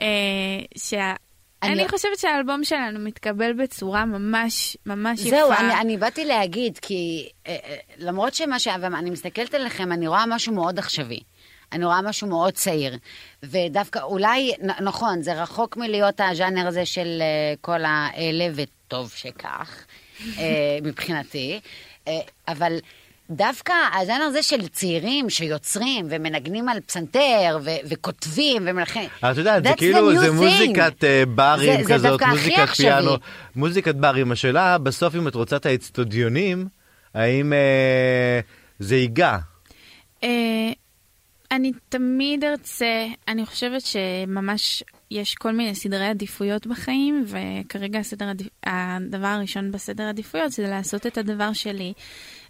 אה, 0.01 0.05
שה... 0.77 1.13
אני- 1.63 1.89
חושבת 1.89 2.19
שהאלבום 2.19 2.63
שלנו 2.63 2.99
מתקבל 2.99 3.53
בצורה 3.53 4.05
ממש 4.05 4.77
ממש 4.85 5.19
יפה. 5.19 5.29
זהו, 5.29 5.51
אני, 5.51 5.81
אני 5.81 5.97
באתי 5.97 6.25
להגיד, 6.25 6.77
כי 6.81 7.29
אה, 7.47 7.57
אה, 7.65 7.75
למרות 7.97 8.33
שמה 8.33 8.59
ש... 8.59 8.67
אני 8.67 9.09
מסתכלת 9.09 9.53
עליכם, 9.53 9.91
אני 9.91 10.07
רואה 10.07 10.25
משהו 10.27 10.53
מאוד 10.53 10.79
עכשווי. 10.79 11.19
אני 11.71 11.85
רואה 11.85 12.01
משהו 12.01 12.27
מאוד 12.27 12.53
צעיר. 12.53 12.97
ודווקא, 13.43 13.99
אולי, 13.99 14.51
נ- 14.61 14.83
נכון, 14.83 15.21
זה 15.21 15.41
רחוק 15.41 15.77
מלהיות 15.77 16.21
הז'אנר 16.21 16.67
הזה 16.67 16.85
של 16.85 17.17
אה, 17.21 17.53
כל 17.61 17.79
האלה, 17.85 18.47
וטוב 18.55 19.11
שכך, 19.15 19.85
מבחינתי. 20.83 21.59
אבל 22.47 22.77
דווקא 23.29 23.73
הז'אנר 24.01 24.23
הזה 24.23 24.43
של 24.43 24.67
צעירים 24.67 25.29
שיוצרים 25.29 26.07
ומנגנים 26.09 26.69
על 26.69 26.79
פסנתר 26.79 27.59
ו- 27.63 27.69
וכותבים 27.89 28.63
ומלחים. 28.65 29.09
את 29.31 29.37
יודעת, 29.37 29.63
זה 29.63 29.69
כאילו, 29.77 30.19
זה 30.19 30.27
thing. 30.27 30.31
מוזיקת 30.31 31.03
אה, 31.03 31.23
ברים 31.35 31.77
זה- 31.77 31.83
זה 31.87 31.93
כזאת, 31.93 32.21
הכי 32.21 32.31
מוזיקת. 32.31 32.69
פיאנו, 32.75 33.11
מוזיקת 33.55 33.95
ברים. 33.95 34.31
השאלה, 34.31 34.77
בסוף 34.77 35.15
אם 35.15 35.27
את 35.27 35.35
רוצה 35.35 35.55
את 35.55 35.65
האצטדיונים, 35.65 36.67
האם 37.13 37.53
אה, 37.53 38.39
זה 38.79 38.95
ייגע? 38.95 39.37
אה, 40.23 40.29
אני 41.51 41.71
תמיד 41.89 42.43
ארצה, 42.43 43.05
אני 43.27 43.45
חושבת 43.45 43.81
שממש 43.81 44.83
יש 45.11 45.35
כל 45.35 45.51
מיני 45.51 45.75
סדרי 45.75 46.07
עדיפויות 46.07 46.67
בחיים, 46.67 47.25
וכרגע 47.27 47.99
הסדר. 47.99 48.31
הדבר 48.65 49.27
הראשון 49.27 49.71
בסדר 49.71 50.03
עדיפויות 50.03 50.51
זה 50.51 50.67
לעשות 50.67 51.07
את 51.07 51.17
הדבר 51.17 51.53
שלי. 51.53 51.93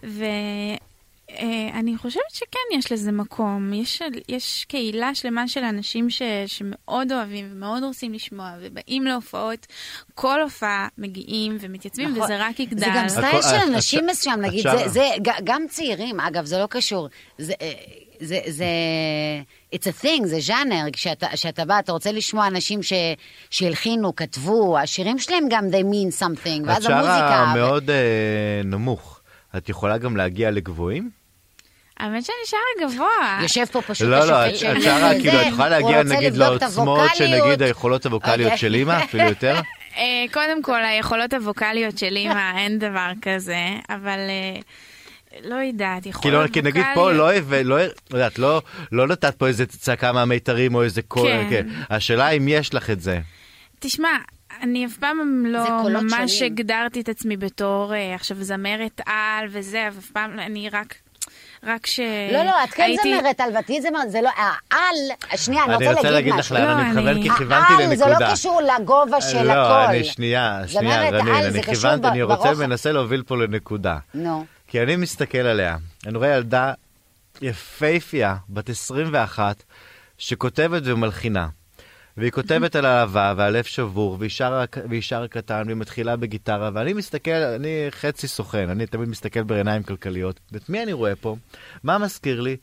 ואני 0.08 1.98
חושבת 1.98 2.24
שכן 2.34 2.78
יש 2.80 2.92
לזה 2.92 3.12
מקום. 3.12 3.74
יש, 3.74 4.02
יש 4.30 4.66
קהילה 4.68 5.16
שלמה 5.16 5.48
של 5.48 5.64
אנשים 5.64 6.10
ש... 6.10 6.22
שמאוד 6.48 7.12
אוהבים 7.12 7.50
ומאוד 7.52 7.84
רוצים 7.84 8.14
לשמוע, 8.14 8.52
ובאים 8.62 9.04
להופעות, 9.04 9.68
כל 10.16 10.42
הופעה 10.42 10.88
מגיעים 10.98 11.58
ומתייצבים, 11.60 12.10
נכון. 12.12 12.24
וזה 12.24 12.38
רק 12.40 12.60
יגדל. 12.60 12.80
זה 12.80 12.92
גם 12.96 13.10
סטייל 13.10 13.42
של 13.42 13.48
את- 13.56 13.62
אנשים 13.68 14.00
את- 14.00 14.06
מסוים, 14.10 14.40
את 14.46 14.50
נגיד, 14.50 14.64
שרה. 14.64 14.78
זה, 14.78 14.94
זה 14.94 15.10
גם 15.44 15.62
צעירים, 15.70 16.20
אגב, 16.20 16.46
זה 16.46 16.58
לא 16.58 16.68
קשור. 16.70 17.08
זה, 17.38 17.54
אה, 17.62 17.72
זה, 18.20 18.40
זה, 18.48 18.66
it's 19.76 19.84
a 20.02 20.04
thing, 20.06 20.26
זה 20.26 20.40
ז'אנר, 20.40 20.86
כשאתה, 20.94 21.28
כשאתה 21.34 21.66
בא, 21.66 21.80
אתה 21.80 21.92
רוצה 21.92 22.12
לשמוע 22.12 22.48
אנשים 22.48 22.84
ש, 22.84 22.94
שהלחינו, 23.50 24.16
כתבו, 24.16 24.78
השירים 24.80 25.20
שלהם 25.20 25.44
גם 25.50 25.66
they 25.72 25.84
mean 25.84 26.22
something, 26.24 26.62
את 26.64 26.68
ואז 26.68 26.84
שרה 26.84 26.96
המוזיקה... 27.00 27.52
ו- 27.52 27.58
מאוד 27.58 27.90
אה, 27.90 27.96
נמוך. 28.64 29.15
את 29.58 29.70
יכולה 29.70 29.98
גם 29.98 30.18
להגיע 30.18 30.52
לגבוהים? 30.52 31.10
האמת 31.98 32.26
שאני 32.26 32.36
שרה 32.46 32.88
גבוה. 32.88 33.40
יושב 33.42 33.66
פה 33.66 33.82
פשוט 33.82 34.08
לא, 34.08 34.26
לא, 34.26 34.50
את 34.50 34.56
שרה, 34.56 35.12
כאילו, 35.22 35.42
את 35.42 35.48
יכולה 35.48 35.70
להגיע 35.70 36.04
נגיד 36.04 36.38
לעוצמות. 36.38 37.10
שנגיד 37.16 37.62
היכולות 37.62 38.06
הווקאליות 38.06 38.52
אוקיי. 38.52 38.58
של 38.58 38.74
אימא, 38.76 39.04
אפילו 39.04 39.24
יותר? 39.24 39.56
אה, 39.98 40.26
קודם 40.34 40.62
כל, 40.62 40.86
היכולות 40.86 41.34
הווקאליות 41.34 41.98
של 41.98 42.16
אימא, 42.16 42.58
אין 42.58 42.80
דבר 42.80 43.12
כזה, 43.22 43.58
אבל 43.90 44.20
אה, 44.20 44.60
לא 45.44 45.56
יודעת, 45.56 46.06
יכולות 46.06 46.22
כאילו, 46.22 46.38
ווקאליות... 46.38 46.54
כי 46.54 46.62
נגיד 46.62 46.86
פה 46.94 47.12
לא, 47.12 47.34
לא, 47.64 47.64
לא 47.64 47.76
יודעת, 48.12 48.40
לא, 48.40 48.62
לא 48.92 49.08
נתת 49.08 49.36
פה 49.36 49.48
איזה 49.48 49.66
צעקה 49.66 50.12
מהמיתרים 50.12 50.76
או 50.76 50.84
איזה 50.84 51.02
קול, 51.02 51.28
כן. 51.28 51.48
כן. 51.50 51.68
השאלה 51.90 52.30
אם 52.30 52.48
יש 52.48 52.74
לך 52.74 52.90
את 52.90 53.02
זה. 53.02 53.20
תשמע, 53.80 54.10
אני 54.62 54.86
אף 54.86 54.98
פעם 54.98 55.46
לא 55.48 55.60
ממש 56.02 56.32
שונים. 56.40 56.54
הגדרתי 56.54 57.02
את 57.02 57.10
עצמי 57.10 57.38
בתור 57.38 57.94
אה, 57.96 58.16
עכשיו 58.16 58.38
זמרת 58.44 59.02
על 59.06 59.46
וזה, 59.50 59.88
אבל 59.88 59.98
אף 60.00 60.12
פעם, 60.12 60.36
לא- 60.36 60.42
אני 60.42 60.70
רק... 60.70 60.96
רק 61.64 61.86
ש... 61.86 62.00
לא, 62.34 62.44
לא, 62.44 62.64
את 62.64 62.70
כן 62.70 62.84
הייתי- 62.84 63.18
זמרת 63.22 63.40
על 63.40 63.50
ואת 63.56 63.72
זמרת, 63.82 64.12
זה 64.12 64.22
לא... 64.22 64.30
העל... 64.38 64.96
שנייה, 65.36 65.64
אני 65.64 65.76
אני 65.76 65.86
רוצה 65.86 65.98
רוצה 65.98 66.10
להגיד 66.12 66.14
להגיד 66.14 66.34
לך 66.34 66.40
משהו. 66.40 66.56
לאן 66.56 66.66
לא, 66.78 66.82
אני 66.82 66.90
מכוון, 66.92 67.08
אני- 67.08 67.22
כי 67.24 67.30
כיוונתי 67.30 67.74
העל 67.74 67.96
זה 67.96 68.06
לנקודה. 68.06 68.28
לא 68.28 68.34
קשור 68.34 68.62
לגובה 68.62 69.22
של 69.22 69.44
לא, 69.44 69.52
הקול. 69.52 69.96
אני 69.96 70.04
שנייה, 70.04 70.62
שנייה, 70.68 71.10
רנין, 71.10 71.34
אני 71.36 71.62
קשור 71.62 71.74
כיוונתי, 71.74 72.02
ב- 72.04 72.06
אני 72.06 72.22
רוצה. 72.24 72.54
מנסה 72.68 72.92
להוביל 72.92 73.24
פה 73.24 73.38
לנקודה. 73.38 73.98
נו. 74.14 74.46
כי 74.68 74.82
אני 74.84 74.96
מסתכל 74.96 75.38
עליה, 75.38 75.78
אני 76.08 76.18
רואה 76.18 76.30
ילדה 76.36 76.74
יפייפייה, 77.42 78.36
בת 78.50 78.70
21, 78.70 79.64
שכותבת 80.18 80.82
ומלחינה. 80.86 81.48
והיא 82.18 82.32
כותבת 82.32 82.76
על 82.76 82.86
אהבה 82.86 83.34
ועל 83.38 83.58
לב 83.58 83.64
שבור, 83.64 84.18
והיא 84.20 84.30
שרה, 84.30 84.66
והיא 84.90 85.02
שרה 85.02 85.28
קטן, 85.28 85.64
והיא 85.66 85.78
מתחילה 85.78 86.16
בגיטרה, 86.16 86.70
ואני 86.74 86.94
מסתכל, 86.94 87.32
אני 87.32 87.88
חצי 87.90 88.28
סוכן, 88.28 88.70
אני 88.70 88.86
תמיד 88.86 89.10
מסתכל 89.10 89.44
בעיניים 89.44 89.84
כלכליות. 89.84 90.40
ואת 90.52 90.70
מי 90.70 90.84
אני 90.84 90.94
רואה 90.94 91.16
פה? 91.16 91.36
מה 91.84 91.98
מזכיר 91.98 92.42
לי? 92.42 92.58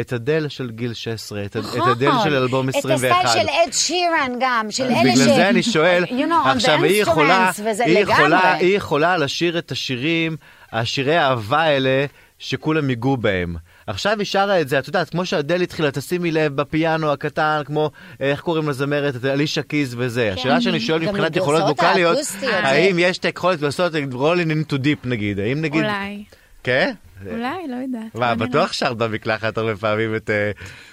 את 0.00 0.12
אדל 0.12 0.48
של 0.48 0.70
גיל 0.70 0.94
16, 0.94 1.44
את, 1.44 1.56
את 1.56 1.64
אדל 1.92 2.10
של 2.24 2.34
אלבום 2.34 2.68
21. 2.68 2.94
נכון. 2.94 3.20
את 3.20 3.26
הסטייל 3.26 3.46
של 3.46 3.48
אד 3.48 3.72
שירן 3.72 4.32
גם, 4.40 4.70
של 4.70 4.84
אלה 4.84 4.94
ש... 4.94 5.20
בגלל 5.20 5.34
זה 5.34 5.48
אני 5.48 5.62
שואל, 5.62 6.04
you 6.04 6.08
know, 6.08 6.48
עכשיו 6.48 6.82
היא 6.84 7.02
יכולה, 7.02 7.50
היא 7.84 7.98
יכולה. 7.98 8.52
היא 8.52 8.76
יכולה 8.76 9.16
לשיר 9.16 9.58
את 9.58 9.72
השירים, 9.72 10.36
השירי 10.72 11.16
האהבה 11.16 11.62
האלה, 11.62 12.06
שכולם 12.38 12.90
ייגעו 12.90 13.16
בהם. 13.16 13.56
עכשיו 13.88 14.18
היא 14.18 14.26
שרה 14.26 14.60
את 14.60 14.68
זה, 14.68 14.78
את 14.78 14.86
יודעת, 14.86 15.10
כמו 15.10 15.26
שאדל 15.26 15.62
התחילה, 15.62 15.90
תשימי 15.90 16.30
לב 16.30 16.56
בפיאנו 16.56 17.12
הקטן, 17.12 17.62
כמו, 17.64 17.90
אה, 18.20 18.30
איך 18.30 18.40
קוראים 18.40 18.68
לזמרת, 18.68 19.16
את 19.16 19.24
אלישיה 19.24 19.62
קיז 19.62 19.94
וזה. 19.98 20.32
השאלה 20.32 20.60
שאני 20.60 20.80
שואל 20.80 21.00
כן. 21.00 21.08
מבחינת 21.08 21.36
יכולות 21.36 21.62
ווקאליות, 21.62 22.16
האקוסטיות, 22.16 22.54
האם 22.54 22.96
יש 22.98 23.18
את 23.18 23.24
היכולת 23.24 23.62
לעשות 23.62 23.92
Rolling 24.12 24.50
in 24.50 24.60
the 24.60 24.76
Deep 24.76 25.06
נגיד, 25.06 25.38
האם 25.38 25.60
נגיד, 25.60 25.82
אולי, 25.82 26.24
כן? 26.64 26.92
אולי, 27.30 27.68
לא 27.68 27.76
יודעת. 27.76 28.14
מה. 28.14 28.34
בטוח 28.34 28.72
שרת 28.72 28.96
במקלחת 28.96 29.58
הרבה 29.58 29.76
פעמים 29.76 30.16
את... 30.16 30.30
אה, 30.30 30.50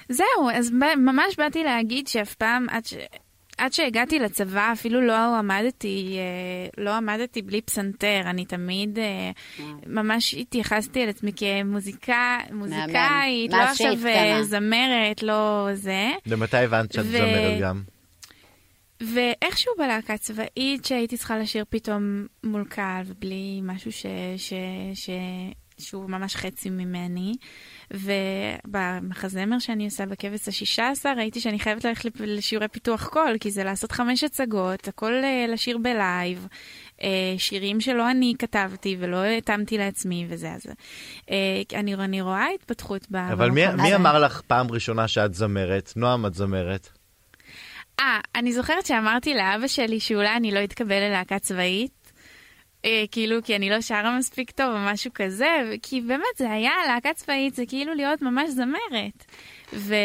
זהו, 0.09 0.49
אז 0.53 0.71
ממש 0.97 1.35
באתי 1.37 1.63
להגיד 1.63 2.07
שאף 2.07 2.33
פעם, 2.33 2.67
עד 3.57 3.73
שהגעתי 3.73 4.19
לצבא 4.19 4.71
אפילו 4.73 5.01
לא 5.01 5.37
עמדתי, 5.37 6.17
אה, 6.17 6.83
לא 6.83 6.93
עמדתי 6.93 7.41
בלי 7.41 7.61
פסנתר, 7.61 8.21
אני 8.25 8.45
תמיד 8.45 8.99
אה, 8.99 9.31
ממש 9.87 10.33
התייחסתי 10.33 11.01
על 11.01 11.09
עצמי 11.09 11.31
כמוזיקה, 11.35 12.37
מוזיקאית, 12.51 13.51
לא 13.51 13.57
עכשיו 13.57 14.07
אה. 14.07 14.43
זמרת, 14.43 15.23
לא 15.23 15.69
זה. 15.73 16.11
ומתי 16.27 16.57
הבנת 16.57 16.93
שאת 16.93 17.05
זמרת 17.05 17.61
גם? 17.61 17.81
ואיכשהו 19.01 19.73
בלהקה 19.77 20.17
צבאית 20.17 20.85
שהייתי 20.85 21.17
צריכה 21.17 21.37
לשיר 21.37 21.65
פתאום 21.69 22.25
מול 22.43 22.65
קהל 22.69 23.03
ובלי 23.05 23.59
משהו 23.63 23.91
ש, 23.91 24.05
ש, 24.37 24.53
ש, 24.93 25.09
שהוא 25.77 26.09
ממש 26.09 26.35
חצי 26.35 26.69
ממני. 26.69 27.33
ובמחזמר 27.91 29.59
שאני 29.59 29.85
עושה 29.85 30.05
בכבש 30.05 30.47
השישה 30.47 30.89
עשר 30.89 31.13
ראיתי 31.17 31.39
שאני 31.39 31.59
חייבת 31.59 31.85
ללכת 31.85 32.11
לשיעורי 32.19 32.67
פיתוח 32.67 33.07
קול, 33.07 33.37
כי 33.39 33.51
זה 33.51 33.63
לעשות 33.63 33.91
חמש 33.91 34.23
הצגות, 34.23 34.87
הכל 34.87 35.13
אה, 35.13 35.45
לשיר 35.49 35.77
בלייב, 35.77 36.47
אה, 37.01 37.07
שירים 37.37 37.81
שלא 37.81 38.11
אני 38.11 38.33
כתבתי 38.39 38.97
ולא 38.99 39.23
התאמתי 39.25 39.77
לעצמי 39.77 40.25
וזה, 40.29 40.51
אז 40.51 40.67
אה, 41.31 41.61
אני, 41.73 41.95
אני 41.95 42.21
רואה 42.21 42.47
התפתחות 42.55 43.07
ב... 43.11 43.15
אבל 43.15 43.51
מי, 43.51 43.67
מי. 43.67 43.95
אמר 43.95 44.19
לך 44.19 44.41
פעם 44.47 44.71
ראשונה 44.71 45.07
שאת 45.07 45.33
זמרת? 45.33 45.93
נועם, 45.95 46.25
את 46.25 46.33
זמרת. 46.33 46.89
אה, 47.99 48.19
אני 48.35 48.53
זוכרת 48.53 48.85
שאמרתי 48.85 49.33
לאבא 49.33 49.67
שלי 49.67 49.99
שאולי 49.99 50.35
אני 50.35 50.51
לא 50.51 50.63
אתקבל 50.63 50.99
ללהקה 50.99 51.39
צבאית. 51.39 52.04
אה, 52.85 53.03
כאילו, 53.11 53.43
כי 53.43 53.55
אני 53.55 53.69
לא 53.69 53.81
שרה 53.81 54.17
מספיק 54.17 54.51
טוב 54.51 54.73
או 54.73 54.79
משהו 54.79 55.11
כזה, 55.15 55.71
כי 55.81 56.01
באמת 56.01 56.37
זה 56.37 56.51
היה, 56.51 56.71
להקה 56.87 57.13
צבאית 57.13 57.55
זה 57.55 57.63
כאילו 57.67 57.93
להיות 57.93 58.21
ממש 58.21 58.49
זמרת. 58.49 59.25
ו... 59.73 59.95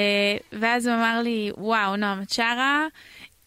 ואז 0.53 0.87
הוא 0.87 0.95
אמר 0.95 1.21
לי, 1.23 1.51
וואו, 1.57 1.97
נועם, 1.97 2.23
את 2.23 2.31
שרה, 2.31 2.87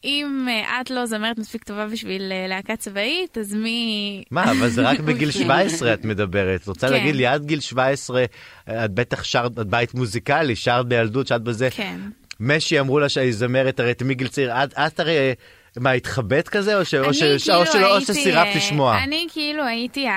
אם 0.04 0.48
אה, 0.50 0.82
את 0.82 0.90
לא 0.90 1.06
זמרת 1.06 1.38
מספיק 1.38 1.64
טובה 1.64 1.88
בשביל 1.88 2.32
אה, 2.32 2.48
להקה 2.48 2.76
צבאית, 2.76 3.38
אז 3.38 3.54
מי... 3.54 4.24
מה, 4.32 4.52
אבל 4.52 4.70
זה 4.70 4.82
רק 4.82 5.00
בגיל 5.08 5.32
17 5.32 5.94
את 5.94 6.06
מדברת. 6.06 6.62
את 6.62 6.68
רוצה 6.68 6.88
כן. 6.88 6.94
להגיד 6.94 7.16
לי, 7.16 7.26
עד 7.26 7.46
גיל 7.46 7.60
17, 7.60 8.24
את 8.70 8.92
בטח 8.92 9.24
שרת, 9.24 9.60
את 9.60 9.68
בית 9.68 9.94
מוזיקלי, 9.94 10.56
שרת 10.56 10.88
בילדות, 10.88 11.28
שרת 11.28 11.44
בזה. 11.44 11.70
כן. 11.72 12.00
משי 12.40 12.80
אמרו 12.80 13.00
לה 13.00 13.10
שהיא 13.10 13.34
זמרת, 13.34 13.80
הרי 13.80 13.92
את 13.92 14.02
מגיל 14.02 14.28
צעיר, 14.28 14.64
את, 14.64 14.74
את 14.74 15.00
הרי, 15.00 15.34
מה, 15.78 15.92
התחבאת 15.92 16.50
כזה, 16.50 16.78
או, 16.80 16.86
ש, 16.86 16.94
או, 16.94 17.14
ש, 17.14 17.20
כאילו 17.20 17.58
או, 17.60 17.66
שלא, 17.66 17.88
או 17.92 17.96
הייתי, 17.96 18.14
שסירבת 18.14 18.48
אה, 18.48 18.56
לשמוע? 18.56 18.98
אני 19.04 19.28
כאילו 19.32 19.64
הייתי 19.64 20.08
ה- 20.08 20.12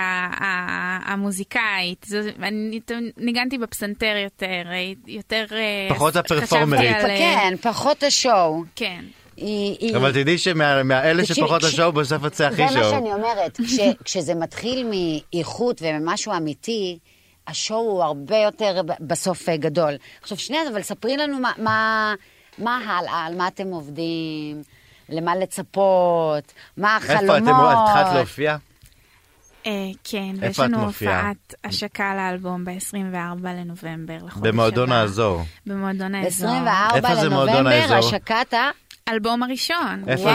ה- 0.44 1.12
המוזיקאית, 1.12 2.04
זו- 2.08 2.18
אני 2.42 2.80
ניגנתי 3.16 3.58
בפסנתר 3.58 4.14
יותר, 4.25 4.62
יותר... 5.06 5.44
אה, 5.52 5.86
פחות 5.94 6.16
הפרפורמרית. 6.16 6.96
על, 6.96 7.10
אה, 7.10 7.16
כן, 7.18 7.54
פחות 7.62 8.02
השואו. 8.02 8.62
כן. 8.76 9.04
היא- 9.36 9.76
היא- 9.80 9.96
אבל 9.96 10.12
תדעי 10.12 10.38
שמאלה 10.38 11.25
שפחות 11.25 11.62
כש- 11.62 11.68
השואו, 11.68 11.92
בסוף 11.92 12.22
יוצא 12.25 12.46
הכי 12.46 12.56
זה 12.56 12.62
מה 12.64 12.70
שואו. 12.72 12.90
שאני 12.90 13.12
אומרת, 13.12 13.56
כש, 13.66 13.78
כשזה 14.04 14.34
מתחיל 14.34 14.86
מאיכות 14.90 15.82
וממשהו 15.82 16.32
אמיתי, 16.36 16.98
השואו 17.48 17.78
הוא 17.80 18.02
הרבה 18.02 18.36
יותר 18.36 18.80
בסוף 19.00 19.48
גדול. 19.48 19.94
עכשיו 20.22 20.38
שנייה, 20.38 20.62
אבל 20.72 20.82
ספרי 20.82 21.16
לנו 21.16 21.38
מה, 21.40 21.52
מה, 21.58 22.14
מה 22.58 22.76
הלאה, 22.86 23.25
על 23.26 23.34
מה 23.36 23.48
אתם 23.48 23.66
עובדים, 23.68 24.62
למה 25.08 25.36
לצפות, 25.36 26.52
מה 26.76 26.96
החלומות. 26.96 27.22
איפה 27.22 27.36
אתם, 27.36 27.48
את 27.48 27.76
התחלת 27.88 28.14
להופיע? 28.14 28.56
אה, 29.66 29.72
כן, 30.04 30.34
ויש 30.40 30.60
לנו? 30.60 30.84
הופעת 30.84 31.54
השקה 31.64 32.14
לאלבום 32.14 32.64
ב-24 32.64 33.16
לנובמבר, 33.44 34.16
לחודש 34.26 34.48
במועדון 34.48 34.92
הבא. 34.92 35.00
האזור. 35.00 35.42
במועדון 35.66 36.14
האזור. 36.14 36.50
ב-24 36.50 36.96
איפה 36.96 37.14
זה 37.14 37.28
מועדון 37.28 37.66
לנובמבר? 37.66 37.98
השקת 37.98 38.54
ה... 38.54 38.70
האלבום 39.06 39.42
הראשון. 39.42 40.04
איפה 40.08 40.30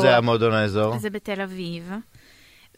זה 0.00 0.16
המועדון 0.16 0.52
האזור? 0.52 0.98
זה 0.98 1.10
בתל 1.10 1.40
אביב. 1.40 1.92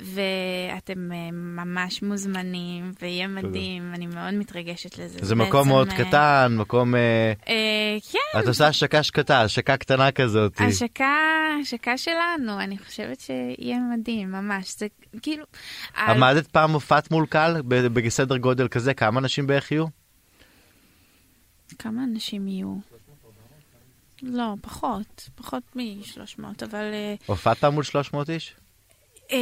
ואתם 0.00 1.12
אה, 1.12 1.30
ממש 1.32 2.02
מוזמנים, 2.02 2.92
ויהיה 3.02 3.28
מדהים, 3.28 3.94
אני 3.94 4.06
מאוד 4.06 4.34
מתרגשת 4.34 4.98
לזה. 4.98 5.18
זה 5.22 5.34
מקום 5.34 5.68
מאוד 5.68 5.88
אה, 5.88 6.04
קטן, 6.04 6.54
מקום... 6.58 6.94
אה, 6.94 7.32
כן, 8.12 8.40
את 8.40 8.46
עושה 8.46 8.66
השקה 8.66 9.02
שקטה, 9.02 9.40
השקה 9.40 9.76
קטנה 9.76 10.12
כזאת. 10.12 10.60
השקה, 10.60 11.16
השקה 11.62 11.98
שלנו, 11.98 12.60
אני 12.60 12.78
חושבת 12.78 13.20
שיהיה 13.20 13.78
מדהים, 13.78 14.32
ממש. 14.32 14.74
זה 14.78 14.86
כאילו... 15.22 15.44
עמדת 15.96 16.46
פעם 16.46 16.72
הופעת 16.72 17.10
מול 17.10 17.26
קהל 17.26 17.62
בסדר 17.92 18.36
גודל 18.36 18.68
כזה? 18.68 18.94
כמה 18.94 19.20
אנשים 19.20 19.46
בערך 19.46 19.72
יהיו? 19.72 19.86
כמה 21.78 22.04
אנשים 22.04 22.48
יהיו? 22.48 22.74
לא, 24.22 24.54
פחות, 24.60 25.30
פחות 25.34 25.62
מ-300, 25.76 26.44
אבל... 26.64 26.84
הופעת 27.26 27.64
מול 27.64 27.84
300 27.84 28.30
איש? 28.30 28.54
אה, 29.32 29.38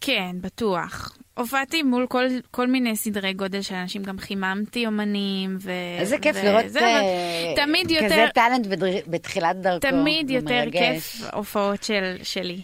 כן, 0.00 0.36
בטוח. 0.40 1.16
הופעתי 1.34 1.82
מול 1.82 2.06
כל, 2.08 2.24
כל 2.50 2.66
מיני 2.66 2.96
סדרי 2.96 3.32
גודל 3.32 3.62
של 3.62 3.74
אנשים, 3.74 4.02
גם 4.02 4.18
חיממתי 4.18 4.86
אומנים. 4.86 5.56
ו... 5.60 5.70
איזה 5.98 6.18
כיף 6.18 6.36
וזה, 6.36 6.44
לראות 6.50 6.64
אבל 6.64 6.82
אה, 6.82 7.52
תמיד 7.56 7.90
יותר, 7.90 8.06
כזה 8.06 8.26
טאלנט 8.34 8.66
בדר- 8.66 9.00
בתחילת 9.06 9.56
דרכו. 9.60 9.80
תמיד 9.90 10.28
זה 10.28 10.34
יותר 10.34 10.48
מרגש. 10.54 10.78
כיף 10.78 11.30
הופעות 11.32 11.82
של, 11.82 12.16
שלי. 12.22 12.60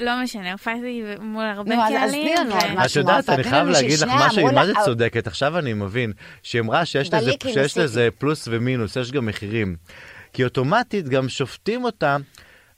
לא 0.00 0.22
משנה, 0.22 0.52
הופעתי 0.52 1.02
מול 1.20 1.44
הרבה 1.44 1.74
נו, 1.76 1.82
אז- 1.82 1.92
אז 1.92 2.10
קהלים. 2.12 2.26
תני 2.36 2.44
לנו 2.44 2.50
ו- 2.50 2.74
מה 2.74 2.86
את 2.86 2.96
יודעת, 2.96 3.28
אני. 3.28 3.44
חייב 3.44 3.68
להגיד 3.68 3.98
לך 3.98 4.08
משהו, 4.26 4.52
מה 4.52 4.66
זה 4.66 4.72
צודקת, 4.84 5.26
עכשיו 5.26 5.58
אני 5.58 5.72
מבין. 5.72 6.12
שהיא 6.42 6.60
אמרה 6.62 6.84
שיש. 6.86 7.10
לזה 7.78 8.08
פלוס 8.18 8.48
ומינוס, 8.50 8.96
יש 8.96 9.12
גם 9.12 9.26
מחירים. 9.26 9.76
כי 10.32 10.44
אוטומטית 10.44 11.08
גם 11.08 11.28
שופטים 11.28 11.84
אותה. 11.84 12.16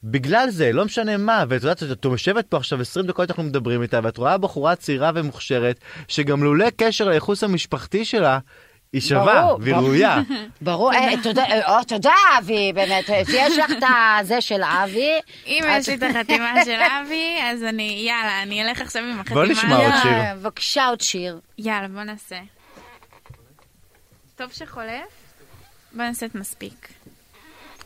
בגלל 0.04 0.50
זה, 0.50 0.72
לא 0.72 0.84
משנה 0.84 1.16
מה, 1.16 1.44
ואת 1.48 1.62
יודעת, 1.62 1.82
את 1.82 2.04
יושבת 2.04 2.46
פה 2.46 2.56
עכשיו 2.56 2.80
20 2.80 3.06
דקות 3.06 3.30
אנחנו 3.30 3.42
מדברים 3.42 3.82
איתה, 3.82 4.00
ואת 4.02 4.16
רואה 4.16 4.38
בחורה 4.38 4.76
צעירה 4.76 5.10
ומוכשרת, 5.14 5.80
שגם 6.08 6.44
לולא 6.44 6.66
קשר 6.76 7.08
לייחוס 7.08 7.44
המשפחתי 7.44 8.04
שלה, 8.04 8.38
היא 8.92 9.00
שווה, 9.00 9.54
והיא. 9.60 9.74
ראויה. 9.74 10.20
ברור, 10.60 10.92
אה, 10.92 11.12
תודה, 11.22 11.44
אה, 11.44 11.84
תודה 11.88 12.14
אבי, 12.38 12.72
באמת, 12.74 13.10
אה, 13.10 13.22
יש 13.28 13.58
לך 13.58 13.70
את 13.70 13.84
הזה 14.20 14.40
של 14.40 14.62
אבי. 14.62 15.10
אם 15.46 15.64
יש 15.68 15.88
לי 15.88 15.94
את 15.94 16.02
החתימה 16.02 16.64
של 16.64 16.78
אבי, 16.80 17.36
אז 17.42 17.62
אני, 17.64 18.04
יאללה, 18.06 18.42
אני 18.42 18.62
אלך 18.62 18.80
עכשיו 18.80 19.02
עם 19.02 19.20
החתימה. 19.20 19.40
בוא 19.40 19.52
נשמע 19.52 19.76
עוד 19.76 19.92
שיר. 20.02 20.12
בבקשה 20.34 20.86
עוד 20.86 21.00
שיר. 21.00 21.40
יאללה, 21.58 21.88
בוא 21.88 22.02
נעשה. 22.02 22.38
טוב 24.36 24.52
שחולף? 24.52 25.10
בוא 25.92 26.04
נעשה 26.04 26.26
את 26.26 26.34
מספיק. 26.34 26.88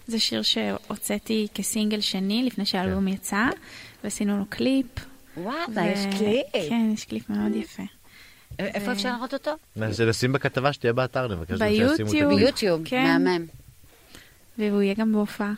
זה 0.06 0.18
שיר 0.20 0.42
שהוצאתי 0.42 1.46
כסינגל 1.54 2.00
שני 2.00 2.42
לפני 2.46 2.66
שהאלבום 2.66 3.08
יצא, 3.08 3.46
ועשינו 4.04 4.38
לו 4.38 4.44
קליפ. 4.48 4.86
וואלה, 5.36 5.64
ו- 5.68 5.80
יש 5.80 6.16
קליפ. 6.18 6.46
כן, 6.52 6.90
יש 6.94 7.04
קליפ 7.04 7.30
מאוד 7.30 7.56
יפה. 7.56 7.82
איפה 8.58 8.92
אפשר 8.92 9.16
לראות 9.16 9.34
אותו? 9.34 9.50
זה 9.90 10.04
לשים 10.06 10.32
בכתבה 10.32 10.72
שתהיה 10.72 10.92
באתר, 10.92 11.28
נבקש 11.36 11.50
גם 11.50 11.68
שישימו 11.68 11.88
ביוטיוב. 12.10 12.22
הקליפ. 12.22 12.38
ביוטיוב, 12.38 12.80
כן. 12.84 13.20
מהמם. 13.24 13.46
והוא 14.58 14.82
יהיה 14.82 14.94
גם 14.94 15.12
בהופעה. 15.12 15.52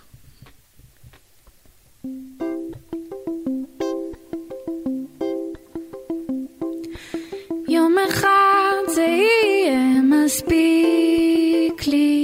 יום 7.68 7.96
אחד 8.08 8.92
זה 8.94 9.02
יהיה 9.02 10.02
מספיק 10.02 11.86
לי, 11.86 12.15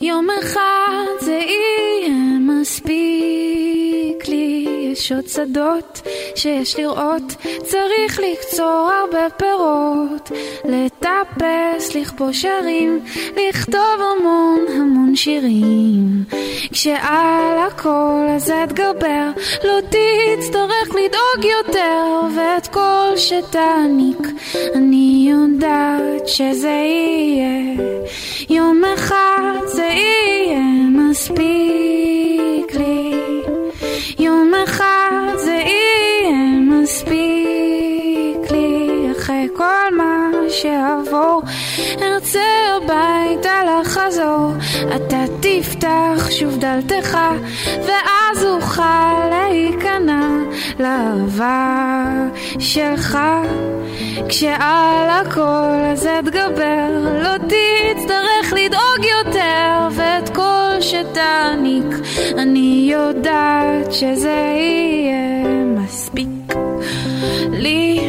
יום 0.00 0.26
אחד 0.40 1.04
זה 1.20 1.32
יהיה 1.32 2.38
מספיק 2.40 3.45
יש 4.96 5.12
עוד 5.12 5.28
שדות 5.28 6.02
שיש 6.34 6.78
לראות, 6.78 7.36
צריך 7.62 8.20
לקצור 8.20 8.90
הרבה 9.00 9.26
פירות, 9.36 10.30
לטפס, 10.64 11.94
לכבוש 11.94 12.44
ערים, 12.44 13.00
לכתוב 13.36 14.00
המון 14.00 14.60
המון 14.68 15.16
שירים. 15.16 16.24
כשעל 16.72 17.58
הכל 17.66 18.26
הזה 18.36 18.64
אתגבר, 18.64 19.30
לא 19.64 19.80
תצטרך 19.80 20.88
לדאוג 20.88 21.44
יותר, 21.58 22.20
ואת 22.36 22.66
כל 22.66 23.12
שתעניק, 23.16 24.28
אני 24.74 25.28
יודעת 25.30 26.28
שזה 26.28 26.68
יהיה. 26.68 27.84
יום 28.50 28.82
אחד 28.94 29.58
זה 29.66 29.82
יהיה 29.82 30.60
מספיק 30.90 32.74
לי. 32.74 33.05
יום 34.18 34.52
אחד 34.64 35.32
זה 35.36 35.52
יהיה 35.52 36.32
מספיק 36.60 38.50
לי, 38.50 39.08
אחרי 39.18 39.48
כל 39.56 39.96
מה 39.96 40.30
שעבור. 40.48 41.42
ארצה 42.02 42.40
הביתה 42.76 43.60
לחזור, 43.64 44.52
אתה 44.96 45.24
תפתח 45.40 46.30
שוב 46.30 46.58
דלתך, 46.58 47.18
ואז 47.66 48.44
אוכל 48.44 49.28
להיכנע 49.30 50.28
לאהבה 50.80 52.04
שלך. 52.58 53.18
כשעל 54.28 55.10
הכל 55.10 55.84
אז 55.92 56.06
אתגבר, 56.18 56.88
לא 57.22 57.38
תצטרך 57.38 58.52
לדאוג 58.52 59.04
יותר, 59.18 59.88
ואת 59.90 60.28
כל 60.28 60.55
שתעניק, 60.96 61.86
אני 62.38 62.88
יודעת 62.92 63.92
שזה 63.92 64.54
יהיה 64.56 65.44
מספיק 65.64 66.54
לי. 67.50 68.00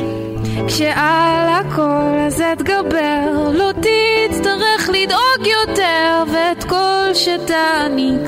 כשעל 0.67 1.47
הכל 1.49 2.19
אז 2.27 2.41
אתגבר, 2.53 3.51
לא 3.53 3.71
תצטרך 3.71 4.89
לדאוג 4.89 5.47
יותר, 5.47 6.23
ואת 6.33 6.63
כל 6.63 7.13
שתעניק, 7.13 8.21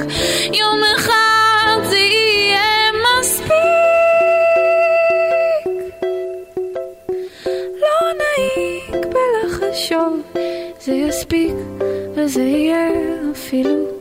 יום 0.54 0.80
אחד 0.98 1.78
זה 1.90 1.98
יהיה 1.98 2.92
מספיק. 3.20 3.54
לא 7.82 8.12
נעיק 8.20 9.06
בלחשוב, 9.06 10.22
זה 10.80 10.94
יספיק 10.94 11.54
וזה 12.16 12.42
יהיה 12.42 12.90
אפילו. 13.32 13.99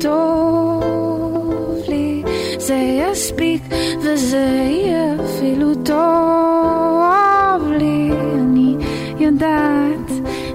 טוב 0.00 1.78
לי, 1.88 2.22
זה 2.58 2.74
יספיק 2.74 3.62
וזה 4.02 4.46
יהיה 4.70 5.14
אפילו 5.24 5.74
טוב 5.74 7.70
לי, 7.78 8.10
אני 8.34 8.76
יודעת, 9.18 10.10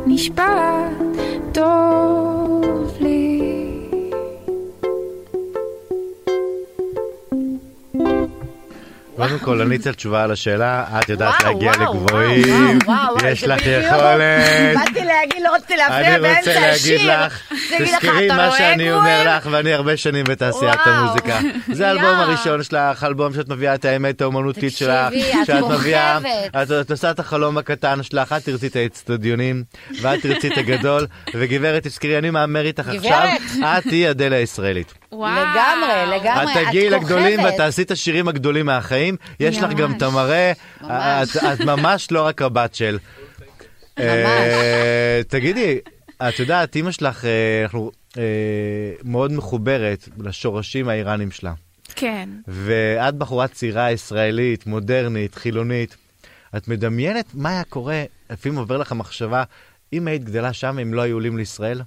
נשבעת, 0.05 0.91
טוב 1.51 2.97
לי. 2.99 3.41
קודם 9.15 9.39
כל, 9.39 9.61
ענית 9.61 9.87
תשובה 9.87 10.23
על 10.23 10.31
השאלה, 10.31 10.85
את 10.99 11.09
יודעת 11.09 11.43
להגיע 11.43 11.71
לגבוהים, 11.71 12.79
יש 13.27 13.43
לך. 13.43 13.61
יכולת. 13.65 14.75
באתי 14.75 15.05
להגיד, 15.05 15.43
לא 15.43 15.55
רציתי 15.55 15.75
להפריע 15.77 16.15
אני 16.15 16.17
רוצה 16.17 16.21
באמצע 16.21 16.53
להגיד 16.53 17.09
השיר. 17.09 17.54
תזכרי 17.79 18.27
מה 18.27 18.47
רואה, 18.47 18.57
שאני? 18.57 18.93
אומר 18.93 19.37
לך, 19.37 19.47
ואני 19.51 19.73
הרבה 19.73 19.97
שנים 19.97 20.23
בתעשיית. 20.25 20.79
המוזיקה. 20.85 21.39
זה 21.73 21.87
האלבום. 21.87 22.05
הראשון 22.05 22.63
שלך, 22.63 23.03
אלבום 23.03 23.33
שאת 23.33 23.49
מביאה 23.49 23.75
את 23.75 23.85
האמת 23.85 24.21
האומנותית 24.21 24.77
שלך. 24.77 25.07
תקשיבי, 25.09 25.41
את 25.41 25.45
שאת 25.47 25.63
מביאה- 25.63 26.17
כוכבת. 26.21 26.63
את 26.63 26.71
את 26.85 26.91
עושה 26.91 27.11
את 27.11 27.19
החלום 27.19 27.57
הקטן 27.57 28.03
שלך, 28.03 28.33
את 28.37 28.43
תרצי 28.45 28.67
את 28.67 28.75
האצטדיונים, 28.75 29.63
ואת 30.01 30.21
תרצי 30.21 30.47
את 30.47 30.57
הגדול, 30.57 31.07
וגברת, 31.35 31.83
תזכרי, 31.87 32.17
אני 32.17 32.29
מהמר 32.29 32.65
איתך 32.65 32.87
עכשיו, 32.89 33.27
את 33.63 33.83
תהיי 33.83 34.09
אדלה 34.09 34.35
הישראלית. 34.35 34.93
וואו. 35.11 35.31
לגמרי, 35.35 36.17
לגמרי, 36.19 36.53
את 36.61 36.67
תגיעי 36.67 36.89
לגדולים 36.89 37.35
כוכבת. 37.37 37.45
ואת 37.51 37.57
תעשי 37.57 37.81
את 37.81 37.91
השירים 37.91 38.27
הגדולים 38.27 38.65
מהחיים, 38.65 39.15
יש 39.39 39.57
לך 39.57 39.69
גם 39.71 39.89
ממש. 39.89 39.97
את 39.97 40.01
המראה, 40.01 40.51
ממש. 40.81 41.37
את 41.37 41.43
את 41.43 41.59
ממש 41.61 42.07
לא 42.11 42.21
רק 42.25 42.41
הבת 42.41 42.75
של. 42.75 42.97
אה, 43.99 45.21
תגידי, 45.27 45.77
את 46.17 46.39
יודעת, 46.39 46.75
אימא 46.75 46.91
שלך, 46.91 47.25
אה, 47.25 47.63
אנחנו 47.63 47.91
אה, 48.17 48.23
מאוד 49.03 49.31
מחוברת 49.31 50.09
לשורשים 50.17 50.89
האיראנים 50.89 51.31
שלה. 51.31 51.53
כן. 51.95 52.29
ואת 52.47 53.15
בחורה 53.15 53.47
צעירה 53.47 53.91
ישראלית, 53.91 54.65
מודרנית, 54.65 55.35
חילונית. 55.35 55.95
את 56.57 56.67
מדמיינת 56.67 57.25
מה 57.33 57.49
היה 57.49 57.63
קורה, 57.63 58.03
לפעמים 58.29 58.57
עובר 58.57 58.77
לך 58.77 58.91
מחשבה, 58.91 59.43
אם 59.93 60.07
היית 60.07 60.23
גדלה 60.23 60.53
שם, 60.53 60.79
אם 60.79 60.93
לא 60.93 61.01
היו 61.01 61.15
עולים 61.15 61.37
לישראל? 61.37 61.81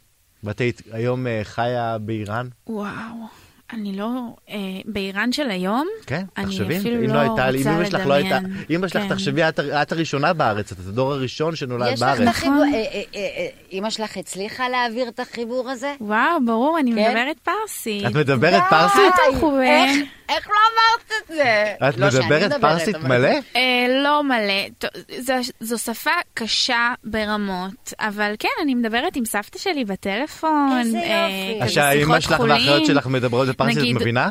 ואת 0.44 0.60
היית 0.60 0.82
היום 0.92 1.26
אה, 1.26 1.40
חיה 1.44 1.98
באיראן? 1.98 2.48
וואו. 2.66 3.47
אני 3.72 3.96
לא... 3.96 4.08
אה, 4.50 4.54
באיראן 4.84 5.32
של 5.32 5.50
היום? 5.50 5.86
כן, 6.06 6.22
אני 6.36 6.46
תחשבי, 6.46 6.78
אפילו 6.78 6.96
אם 6.96 7.06
לא 7.08 7.14
לא 7.14 7.18
הייתה, 7.18 7.48
אם 7.70 7.76
אמא 7.76 7.84
שלך 7.84 8.06
לא 8.06 8.14
הייתה, 8.14 8.36
לדמיין. 8.38 8.64
אמא 8.70 8.88
שלך 8.88 9.02
כן. 9.02 9.08
תחשבי, 9.08 9.48
את, 9.48 9.60
את 9.60 9.92
הראשונה 9.92 10.32
בארץ, 10.32 10.72
את 10.72 10.78
הדור 10.78 11.12
הראשון 11.12 11.56
שנולד 11.56 11.92
יש 11.92 12.02
לך 12.02 12.08
בארץ. 12.08 12.20
את 12.20 12.26
החיבור, 12.28 12.62
אה, 12.64 12.68
אה, 12.74 12.82
אה, 13.14 13.20
אה, 13.36 13.46
אמא 13.72 13.90
שלך 13.90 14.16
הצליחה 14.16 14.68
להעביר 14.68 15.08
את 15.08 15.20
החיבור 15.20 15.70
הזה? 15.70 15.94
וואו, 16.00 16.44
ברור, 16.46 16.78
אני 16.78 16.92
כן? 16.94 17.08
מדברת 17.10 17.36
פרסית. 17.38 18.06
את 18.06 18.14
מדברת 18.14 18.52
די, 18.62 18.68
פרסית? 18.70 19.12
איך- 19.26 19.98
איך 20.28 20.48
לא 20.48 20.54
אמרת 20.72 21.12
את 21.22 21.36
זה? 21.36 21.64
את 21.88 21.96
לא 21.98 22.06
מדברת 22.06 22.60
פרסית 22.60 22.96
מלא? 22.96 23.28
אה, 23.56 23.86
לא 24.04 24.22
מלא. 24.24 24.68
טוב, 24.78 24.90
זו, 25.18 25.32
זו 25.60 25.78
שפה 25.78 26.10
קשה 26.34 26.92
ברמות, 27.04 27.92
אבל 28.00 28.34
כן, 28.38 28.48
אני 28.62 28.74
מדברת 28.74 29.16
עם 29.16 29.24
סבתא 29.24 29.58
שלי 29.58 29.84
בטלפון. 29.84 30.78
איזה 30.80 30.98
אה, 30.98 31.28
יופי. 31.30 31.54
כזה 31.56 31.64
אז 31.64 31.70
שהאימא 31.70 32.20
שלך 32.20 32.32
חולין. 32.32 32.50
והאחיות 32.56 32.86
שלך 32.86 33.06
מדברות 33.06 33.48
בפרסית, 33.58 33.78
את 33.78 33.82
נגיד, 33.82 33.96
מבינה? 33.96 34.28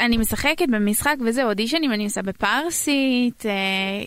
אני 0.00 0.16
משחקת 0.16 0.66
במשחק 0.68 1.14
וזה, 1.26 1.44
אודישנים 1.44 1.92
אני 1.92 2.04
עושה 2.04 2.22
בפרסית. 2.22 3.46
אה, 3.46 3.52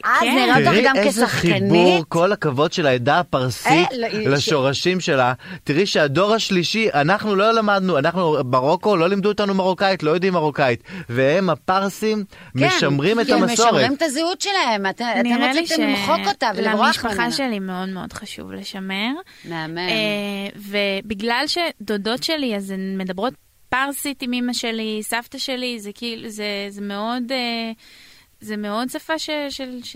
אה, 0.06 0.20
כן. 0.20 0.34
זה 0.34 0.46
נראה 0.46 0.58
אותך 0.58 0.70
תראי 0.70 0.84
גם 0.84 0.96
איזה 0.96 1.26
כשחקנית? 1.26 1.62
חיבור, 1.62 2.04
כל 2.08 2.32
הכבוד 2.32 2.74
של 2.74 2.88
העדה 2.88 3.20
הפרסית 3.20 3.72
אה, 3.92 3.98
לא, 3.98 4.08
לשורשים 4.08 5.00
שלה. 5.00 5.34
תראי 5.64 5.86
שהדור 5.86 6.34
השלישי, 6.34 6.88
אנחנו 6.94 7.36
לא 7.36 7.52
למדנו, 7.52 7.98
אנחנו 7.98 8.38
מרוקו, 8.46 8.96
לא 8.96 9.10
לימדו 9.10 9.30
אותנו 9.30 9.54
מרוקאית, 9.54 10.04
לא 10.04 10.12
יודעים 10.12 10.34
מרוקאית. 10.34 10.84
והם, 11.10 11.50
הפרסים, 11.50 12.24
כן, 12.58 12.68
משמרים 12.68 13.20
את 13.20 13.30
המסורת. 13.30 13.70
משמרים 13.70 13.94
את 13.94 14.02
הזהות 14.02 14.42
שלהם, 14.42 14.86
אתם 14.86 15.06
אתם 15.20 15.42
רציתם 15.42 15.82
למחוק 15.82 16.28
אותה 16.28 16.50
ולברוח 16.56 16.74
ממנה. 16.74 16.88
למשפחה 16.88 17.32
שלי 17.32 17.60
מאוד 17.60 17.90
מאוד 17.90 18.14
חשוב 18.14 18.52
לשמר. 18.52 19.12
מהמם. 19.46 19.78
אה, 19.78 20.48
ובגלל 20.56 21.46
שדודות 21.48 22.24
שלי, 22.24 22.56
אז 22.56 22.72
הן 22.72 22.98
מדברות 22.98 23.34
פרסית 23.70 24.22
עם 24.22 24.34
אמא 24.34 24.54
שלי, 24.54 25.00
סבתא 25.04 25.38
שלי, 25.38 25.80
זה 25.80 25.92
כאילו, 25.94 26.30
זה, 26.30 26.68
זה 26.70 26.82
מאוד, 26.82 27.32
אה, 27.32 27.72
זה 28.42 28.58
מאוד 28.58 28.90
שפה 28.90 29.20
ש, 29.20 29.30
של, 29.50 29.80
ש, 29.84 29.96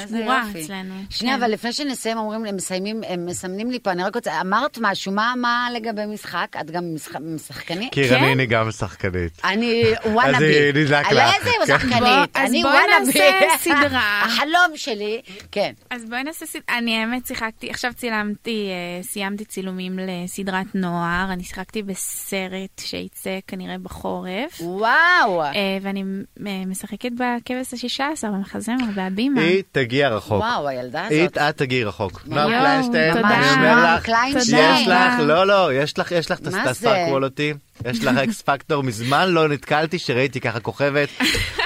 איזה 0.00 0.18
שמורה 0.18 0.42
יופי. 0.46 0.64
אצלנו. 0.64 0.94
שנייה, 1.10 1.36
כן. 1.36 1.42
אבל 1.42 1.52
לפני 1.52 1.72
שנסיים, 1.72 2.18
אומרים, 2.18 2.44
הם 2.44 2.56
מסיימים, 2.56 3.00
הם 3.08 3.26
מסמנים 3.26 3.70
לי 3.70 3.78
פה, 3.80 3.90
אני 3.90 4.02
רק 4.02 4.14
רוצה, 4.16 4.40
אמרת 4.40 4.78
משהו, 4.80 5.12
מה, 5.12 5.34
מה 5.36 5.68
לגבי 5.74 6.06
משחק? 6.06 6.46
את 6.60 6.70
גם 6.70 6.94
משח- 6.94 7.16
משחקנית? 7.34 7.92
כי 7.92 8.08
כן? 8.08 8.14
רניני 8.14 8.46
גם 8.46 8.70
שחקנית. 8.70 9.40
אני 9.44 9.82
וואנאבי. 10.14 10.44
היא 10.44 10.68
נדלק 10.74 11.12
לא 11.12 11.18
לך. 11.22 11.34
איזה. 11.36 11.50
שחקנית, 11.66 11.92
בוא- 12.00 12.08
אז 12.34 12.50
אני 12.50 12.62
בואי 12.62 12.74
וואנאבי. 12.74 13.18
נעשה 13.46 13.58
סדרה. 13.58 14.22
החלום 14.26 14.76
שלי, 14.76 15.20
כן. 15.52 15.72
אז 15.90 16.04
בואי 16.04 16.22
נעשה 16.22 16.46
סד... 16.46 16.58
אני 16.78 16.96
האמת 16.96 17.26
שיחקתי, 17.26 17.70
עכשיו 17.70 17.92
צילמתי, 17.96 18.68
אה, 18.70 19.02
סיימתי 19.02 19.44
צילומים 19.44 19.98
לסדרת 19.98 20.74
נוער, 20.74 21.32
אני 21.32 21.44
שיחקתי 21.44 21.82
בסרט 21.82 22.78
שיצא 22.80 23.38
כנראה 23.46 23.78
בחורף. 23.78 24.60
וואו. 24.60 25.42
אה, 25.42 25.52
ואני 25.82 26.04
אה, 26.46 26.62
משחקת 26.66 27.10
בכבש 27.12 27.69
השישה 27.72 28.08
עשר, 28.12 28.28
במחזמר, 28.28 28.84
בהבימה. 28.94 29.40
היא 29.40 29.62
תגיע 29.72 30.08
רחוק. 30.08 30.38
וואו, 30.42 30.68
הילדה 30.68 31.06
היא, 31.06 31.22
הזאת. 31.22 31.38
את 31.38 31.56
תגיעי 31.56 31.84
רחוק. 31.84 32.22
יואו, 32.26 32.48
נועם 32.48 32.60
קליינשטיין, 32.60 33.14
תודה. 33.14 33.28
אני 33.28 33.50
אומר 33.50 33.74
נועם 33.74 33.96
לך, 33.96 34.04
קליינשטיין. 34.04 34.74
יש 34.74 34.88
לך, 34.88 35.12
לא, 35.20 35.46
לא, 35.46 35.74
יש 35.74 35.98
לך, 35.98 36.12
יש 36.12 36.30
לך 36.30 36.38
את 36.38 36.46
הסטאר? 36.46 37.06
קוולוטי, 37.08 37.54
יש 37.84 38.04
לך 38.04 38.16
אקס 38.16 38.42
פקטור, 38.42 38.82
מזמן 38.82 39.28
לא 39.28 39.48
נתקלתי 39.48 39.98
שראיתי 39.98 40.40
ככה 40.40 40.60
כוכבת. 40.60 41.08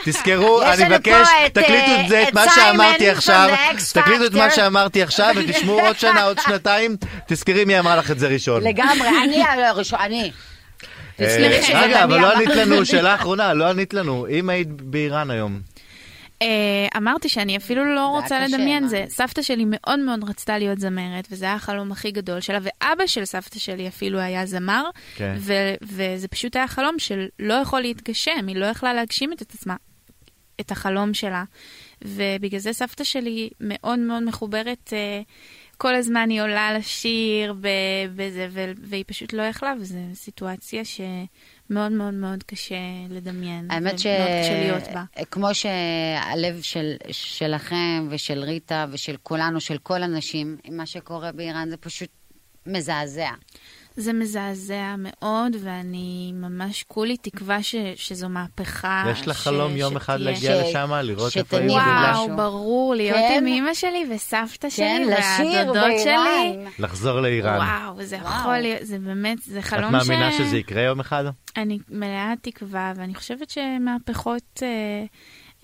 תזכרו, 0.05 0.62
אני 0.73 0.85
מבקש, 0.85 1.29
פה 1.29 1.47
את, 1.47 1.55
תקליטו 1.55 1.90
אה, 1.90 2.05
את 2.05 2.09
זה, 2.09 2.23
את 2.29 2.35
מה 2.35 2.45
שאמרתי 2.55 3.11
עכשיו, 3.11 3.49
תקליטו 3.93 4.25
את 4.27 4.33
מה. 4.33 4.51
שאמרתי 4.51 5.03
עכשיו, 5.03 5.35
ותשמעו 5.37 5.81
עוד 5.81 5.99
שנה, 5.99 6.25
עוד 6.25 6.38
שנתיים, 6.38 6.97
תזכרי 7.27 7.64
מי 7.64 7.79
אמרה 7.79 7.97
לך 7.97 8.11
את 8.11 8.19
זה 8.19 8.29
ראשון. 8.29 8.62
לגמרי, 8.62 9.09
אני 9.25 9.43
הראשון, 9.45 9.99
אני. 10.01 10.31
אה, 11.21 11.61
רגע, 11.75 12.05
אבל 12.05 12.21
לא 12.21 12.33
ענית. 12.33 12.49
לנו, 12.49 12.85
שאלה 12.87 13.14
אחרונה, 13.14 13.55
לא 13.55 13.71
ענית 13.71 13.95
לנו. 13.95 14.27
אם 14.31 14.49
היית 14.49 14.69
באיראן 14.69 15.31
היום, 15.31 15.61
אמרתי 16.97 17.29
שאני 17.29 17.57
אפילו 17.57 17.94
לא 17.94 18.07
רוצה 18.07 18.40
לדמיין? 18.40 18.88
זה. 18.88 19.05
סבתא 19.09 19.42
שלי 19.42 19.64
מאוד 19.66 19.99
מאוד 19.99 20.25
רצתה 20.25 20.59
להיות 20.59 20.79
זמרת, 20.79 21.29
וזה 21.31 21.44
היה 21.44 21.55
החלום 21.55 21.92
הכי 21.92 22.11
גדול 22.11 22.40
שלה, 22.40 22.59
ואבא 22.62 23.07
של 23.07 23.25
סבתא 23.25 23.59
שלי 23.59 23.88
אפילו 23.88 24.18
היה 24.18 24.47
זמר, 24.47 24.85
כן. 25.14 25.37
וזה 25.83 26.29
פשוט 26.29 26.57
היה 26.57 26.68
חלום 26.68 26.99
שלא 26.99 27.55
יכול 27.55 27.81
להתגשם, 27.81 28.47
היא 28.49 28.57
לא 28.57 28.66
יכלה 28.66 28.94
להגשים 28.94 29.33
את 29.33 29.40
עצמה, 29.40 29.77
את 30.61 30.70
החלום 30.70 31.14
שלה. 31.14 31.44
ובגלל 32.05 32.61
זה 32.61 32.73
סבתא 32.73 33.05
שלי 33.05 33.51
מאוד 33.61 33.99
מאוד 33.99 34.23
מחוברת, 34.23 34.92
אה, 34.92 35.20
כל 35.79 35.94
הזמן 35.94 36.31
היא 36.31 36.42
עולה 36.42 36.79
לשיר 36.79 37.55
בזה, 38.16 38.49
והיא 38.79 39.05
פשוט 39.07 39.33
לא 39.33 39.42
יכלה, 39.42 39.75
וזו 39.81 39.99
סיטואציה 40.14 40.83
שמאוד 40.85 41.29
מאוד 41.70 41.92
מאוד 41.92 42.42
קשה 42.42 42.74
לדמיין. 43.11 43.70
האמת 43.70 43.98
ש... 43.98 44.07
כמו 45.31 45.55
שהלב 45.55 46.62
של, 46.62 46.94
שלכם 47.11 48.09
ושל 48.11 48.38
ריטה 48.38 48.87
ושל 48.90 49.16
כולנו, 49.22 49.61
של 49.61 49.79
כל 49.79 50.03
הנשים, 50.03 50.57
מה 50.70 50.87
שקורה 50.87 51.33
באיראן, 51.33 51.70
זה 51.70 51.77
פשוט 51.77 52.09
מזעזע. 52.66 53.31
זה 53.96 54.12
מזעזע 54.12 54.94
מאוד, 54.98 55.57
ואני 55.61 56.33
ממש 56.35 56.85
כולי 56.88 57.16
תקווה 57.16 57.62
ש, 57.62 57.74
שזו 57.96 58.28
מהפכה. 58.28 59.04
יש 59.11 59.28
לך 59.28 59.38
ש- 59.38 59.40
חלום 59.44 59.76
יום 59.76 59.96
אחד 59.96 60.16
שתהיה. 60.18 60.30
להגיע 60.33 60.64
ש- 60.64 60.68
לשם, 60.68 60.90
לראות 61.02 61.37
איפה 61.37 61.59
גדלה? 61.59 62.11
משהו. 62.12 62.24
וואו, 62.26 62.37
ברור, 62.37 62.94
להיות 62.94 63.16
כן? 63.18 63.35
עם 63.38 63.46
אמא 63.46 63.74
שלי 63.74 64.04
וסבתא 64.14 64.68
כן, 64.76 65.07
שלי 65.37 65.46
והדודות 65.57 65.85
שלי. 66.04 66.64
לחזור 66.78 67.20
לאיראן. 67.20 67.57
וואו, 67.57 68.02
זה 68.04 68.16
וואו. 68.16 68.40
יכול 68.40 68.59
להיות, 68.59 68.78
זה 68.83 68.98
באמת, 68.98 69.38
זה 69.42 69.59
את 69.59 69.64
חלום 69.64 69.92
מאמינה 69.92 70.33
שזה 70.33 70.57
יקרה 70.57 70.83
יום 70.83 71.00
אחד? 71.00 71.24
אני 71.57 71.78
מלאת 71.88 72.38
תקווה, 72.42 72.92
ואני 72.96 73.14
חושבת 73.14 73.50
שמהפכות 73.50 74.62
אה, 74.62 74.68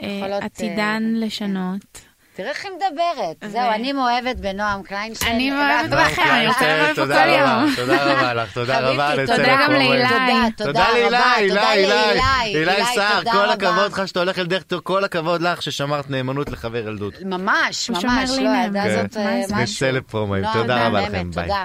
אה, 0.03 0.09
יכולות, 0.21 0.43
עתידן 0.43 1.13
אה, 1.15 1.27
לשנות. 1.27 2.01
תראה 2.37 2.49
איך 2.51 2.65
היא 2.65 2.73
מדברת. 2.73 3.37
ו- 3.45 3.49
זהו, 3.51 3.71
אני 3.71 3.93
מאוהבת 3.93 4.37
בנועם 4.37 4.83
קליינשטיין. 4.83 5.35
אני 5.35 5.51
מאוהבת 5.51 5.91
ואת- 5.93 6.13
בכם, 6.13 6.23
אני 6.31 6.47
רוצה 6.47 6.77
לבוא 6.77 6.89
פה 6.89 6.95
תודה 6.95 7.15
כל 7.25 7.31
רבה, 7.31 7.51
יום. 7.63 7.75
תודה 7.77 8.05
רבה 8.05 8.35
לך, 8.35 8.53
תודה 8.53 8.79
רבה. 8.81 9.11
תודה 9.11 9.23
לצלם 9.23 9.47
גם 9.47 9.59
פרומואים. 9.67 9.91
לאילי. 9.91 10.51
תודה, 10.57 10.73
תודה 10.73 10.85
רבה, 10.89 11.11
לאילי, 11.11 11.49
תודה 11.49 11.73
אילי, 11.73 11.87
לאילי. 11.89 12.71
אילי 12.71 12.85
סער, 12.95 13.19
תודה 13.19 13.33
כל. 13.33 13.51
הכבוד 13.51 13.93
לך 13.93 14.09
שאתה 14.09 14.21
הולך 14.21 14.39
לדרך, 14.39 14.63
כל 14.83 15.05
הכבוד 15.05 15.43
לך 15.43 15.63
ששמרת 15.63 16.11
נאמנות 16.11 16.51
לחבר 16.51 16.89
ילדות. 16.89 17.15
ממש, 17.25 17.91
ממש, 17.91 18.31
לא. 18.39 18.51
הילדה 18.51 18.83
הזאת 18.83 19.15
כן. 19.15 19.21
אה, 19.21 19.41
משהו. 19.51 19.87
נצא 19.87 19.99
לפרומואים. 19.99 20.43
נועם 20.45 20.55
תודה 20.61 20.87
רבה 20.87 21.01
לכם, 21.01 21.31
ביי. 21.31 21.45
תודה. 21.45 21.65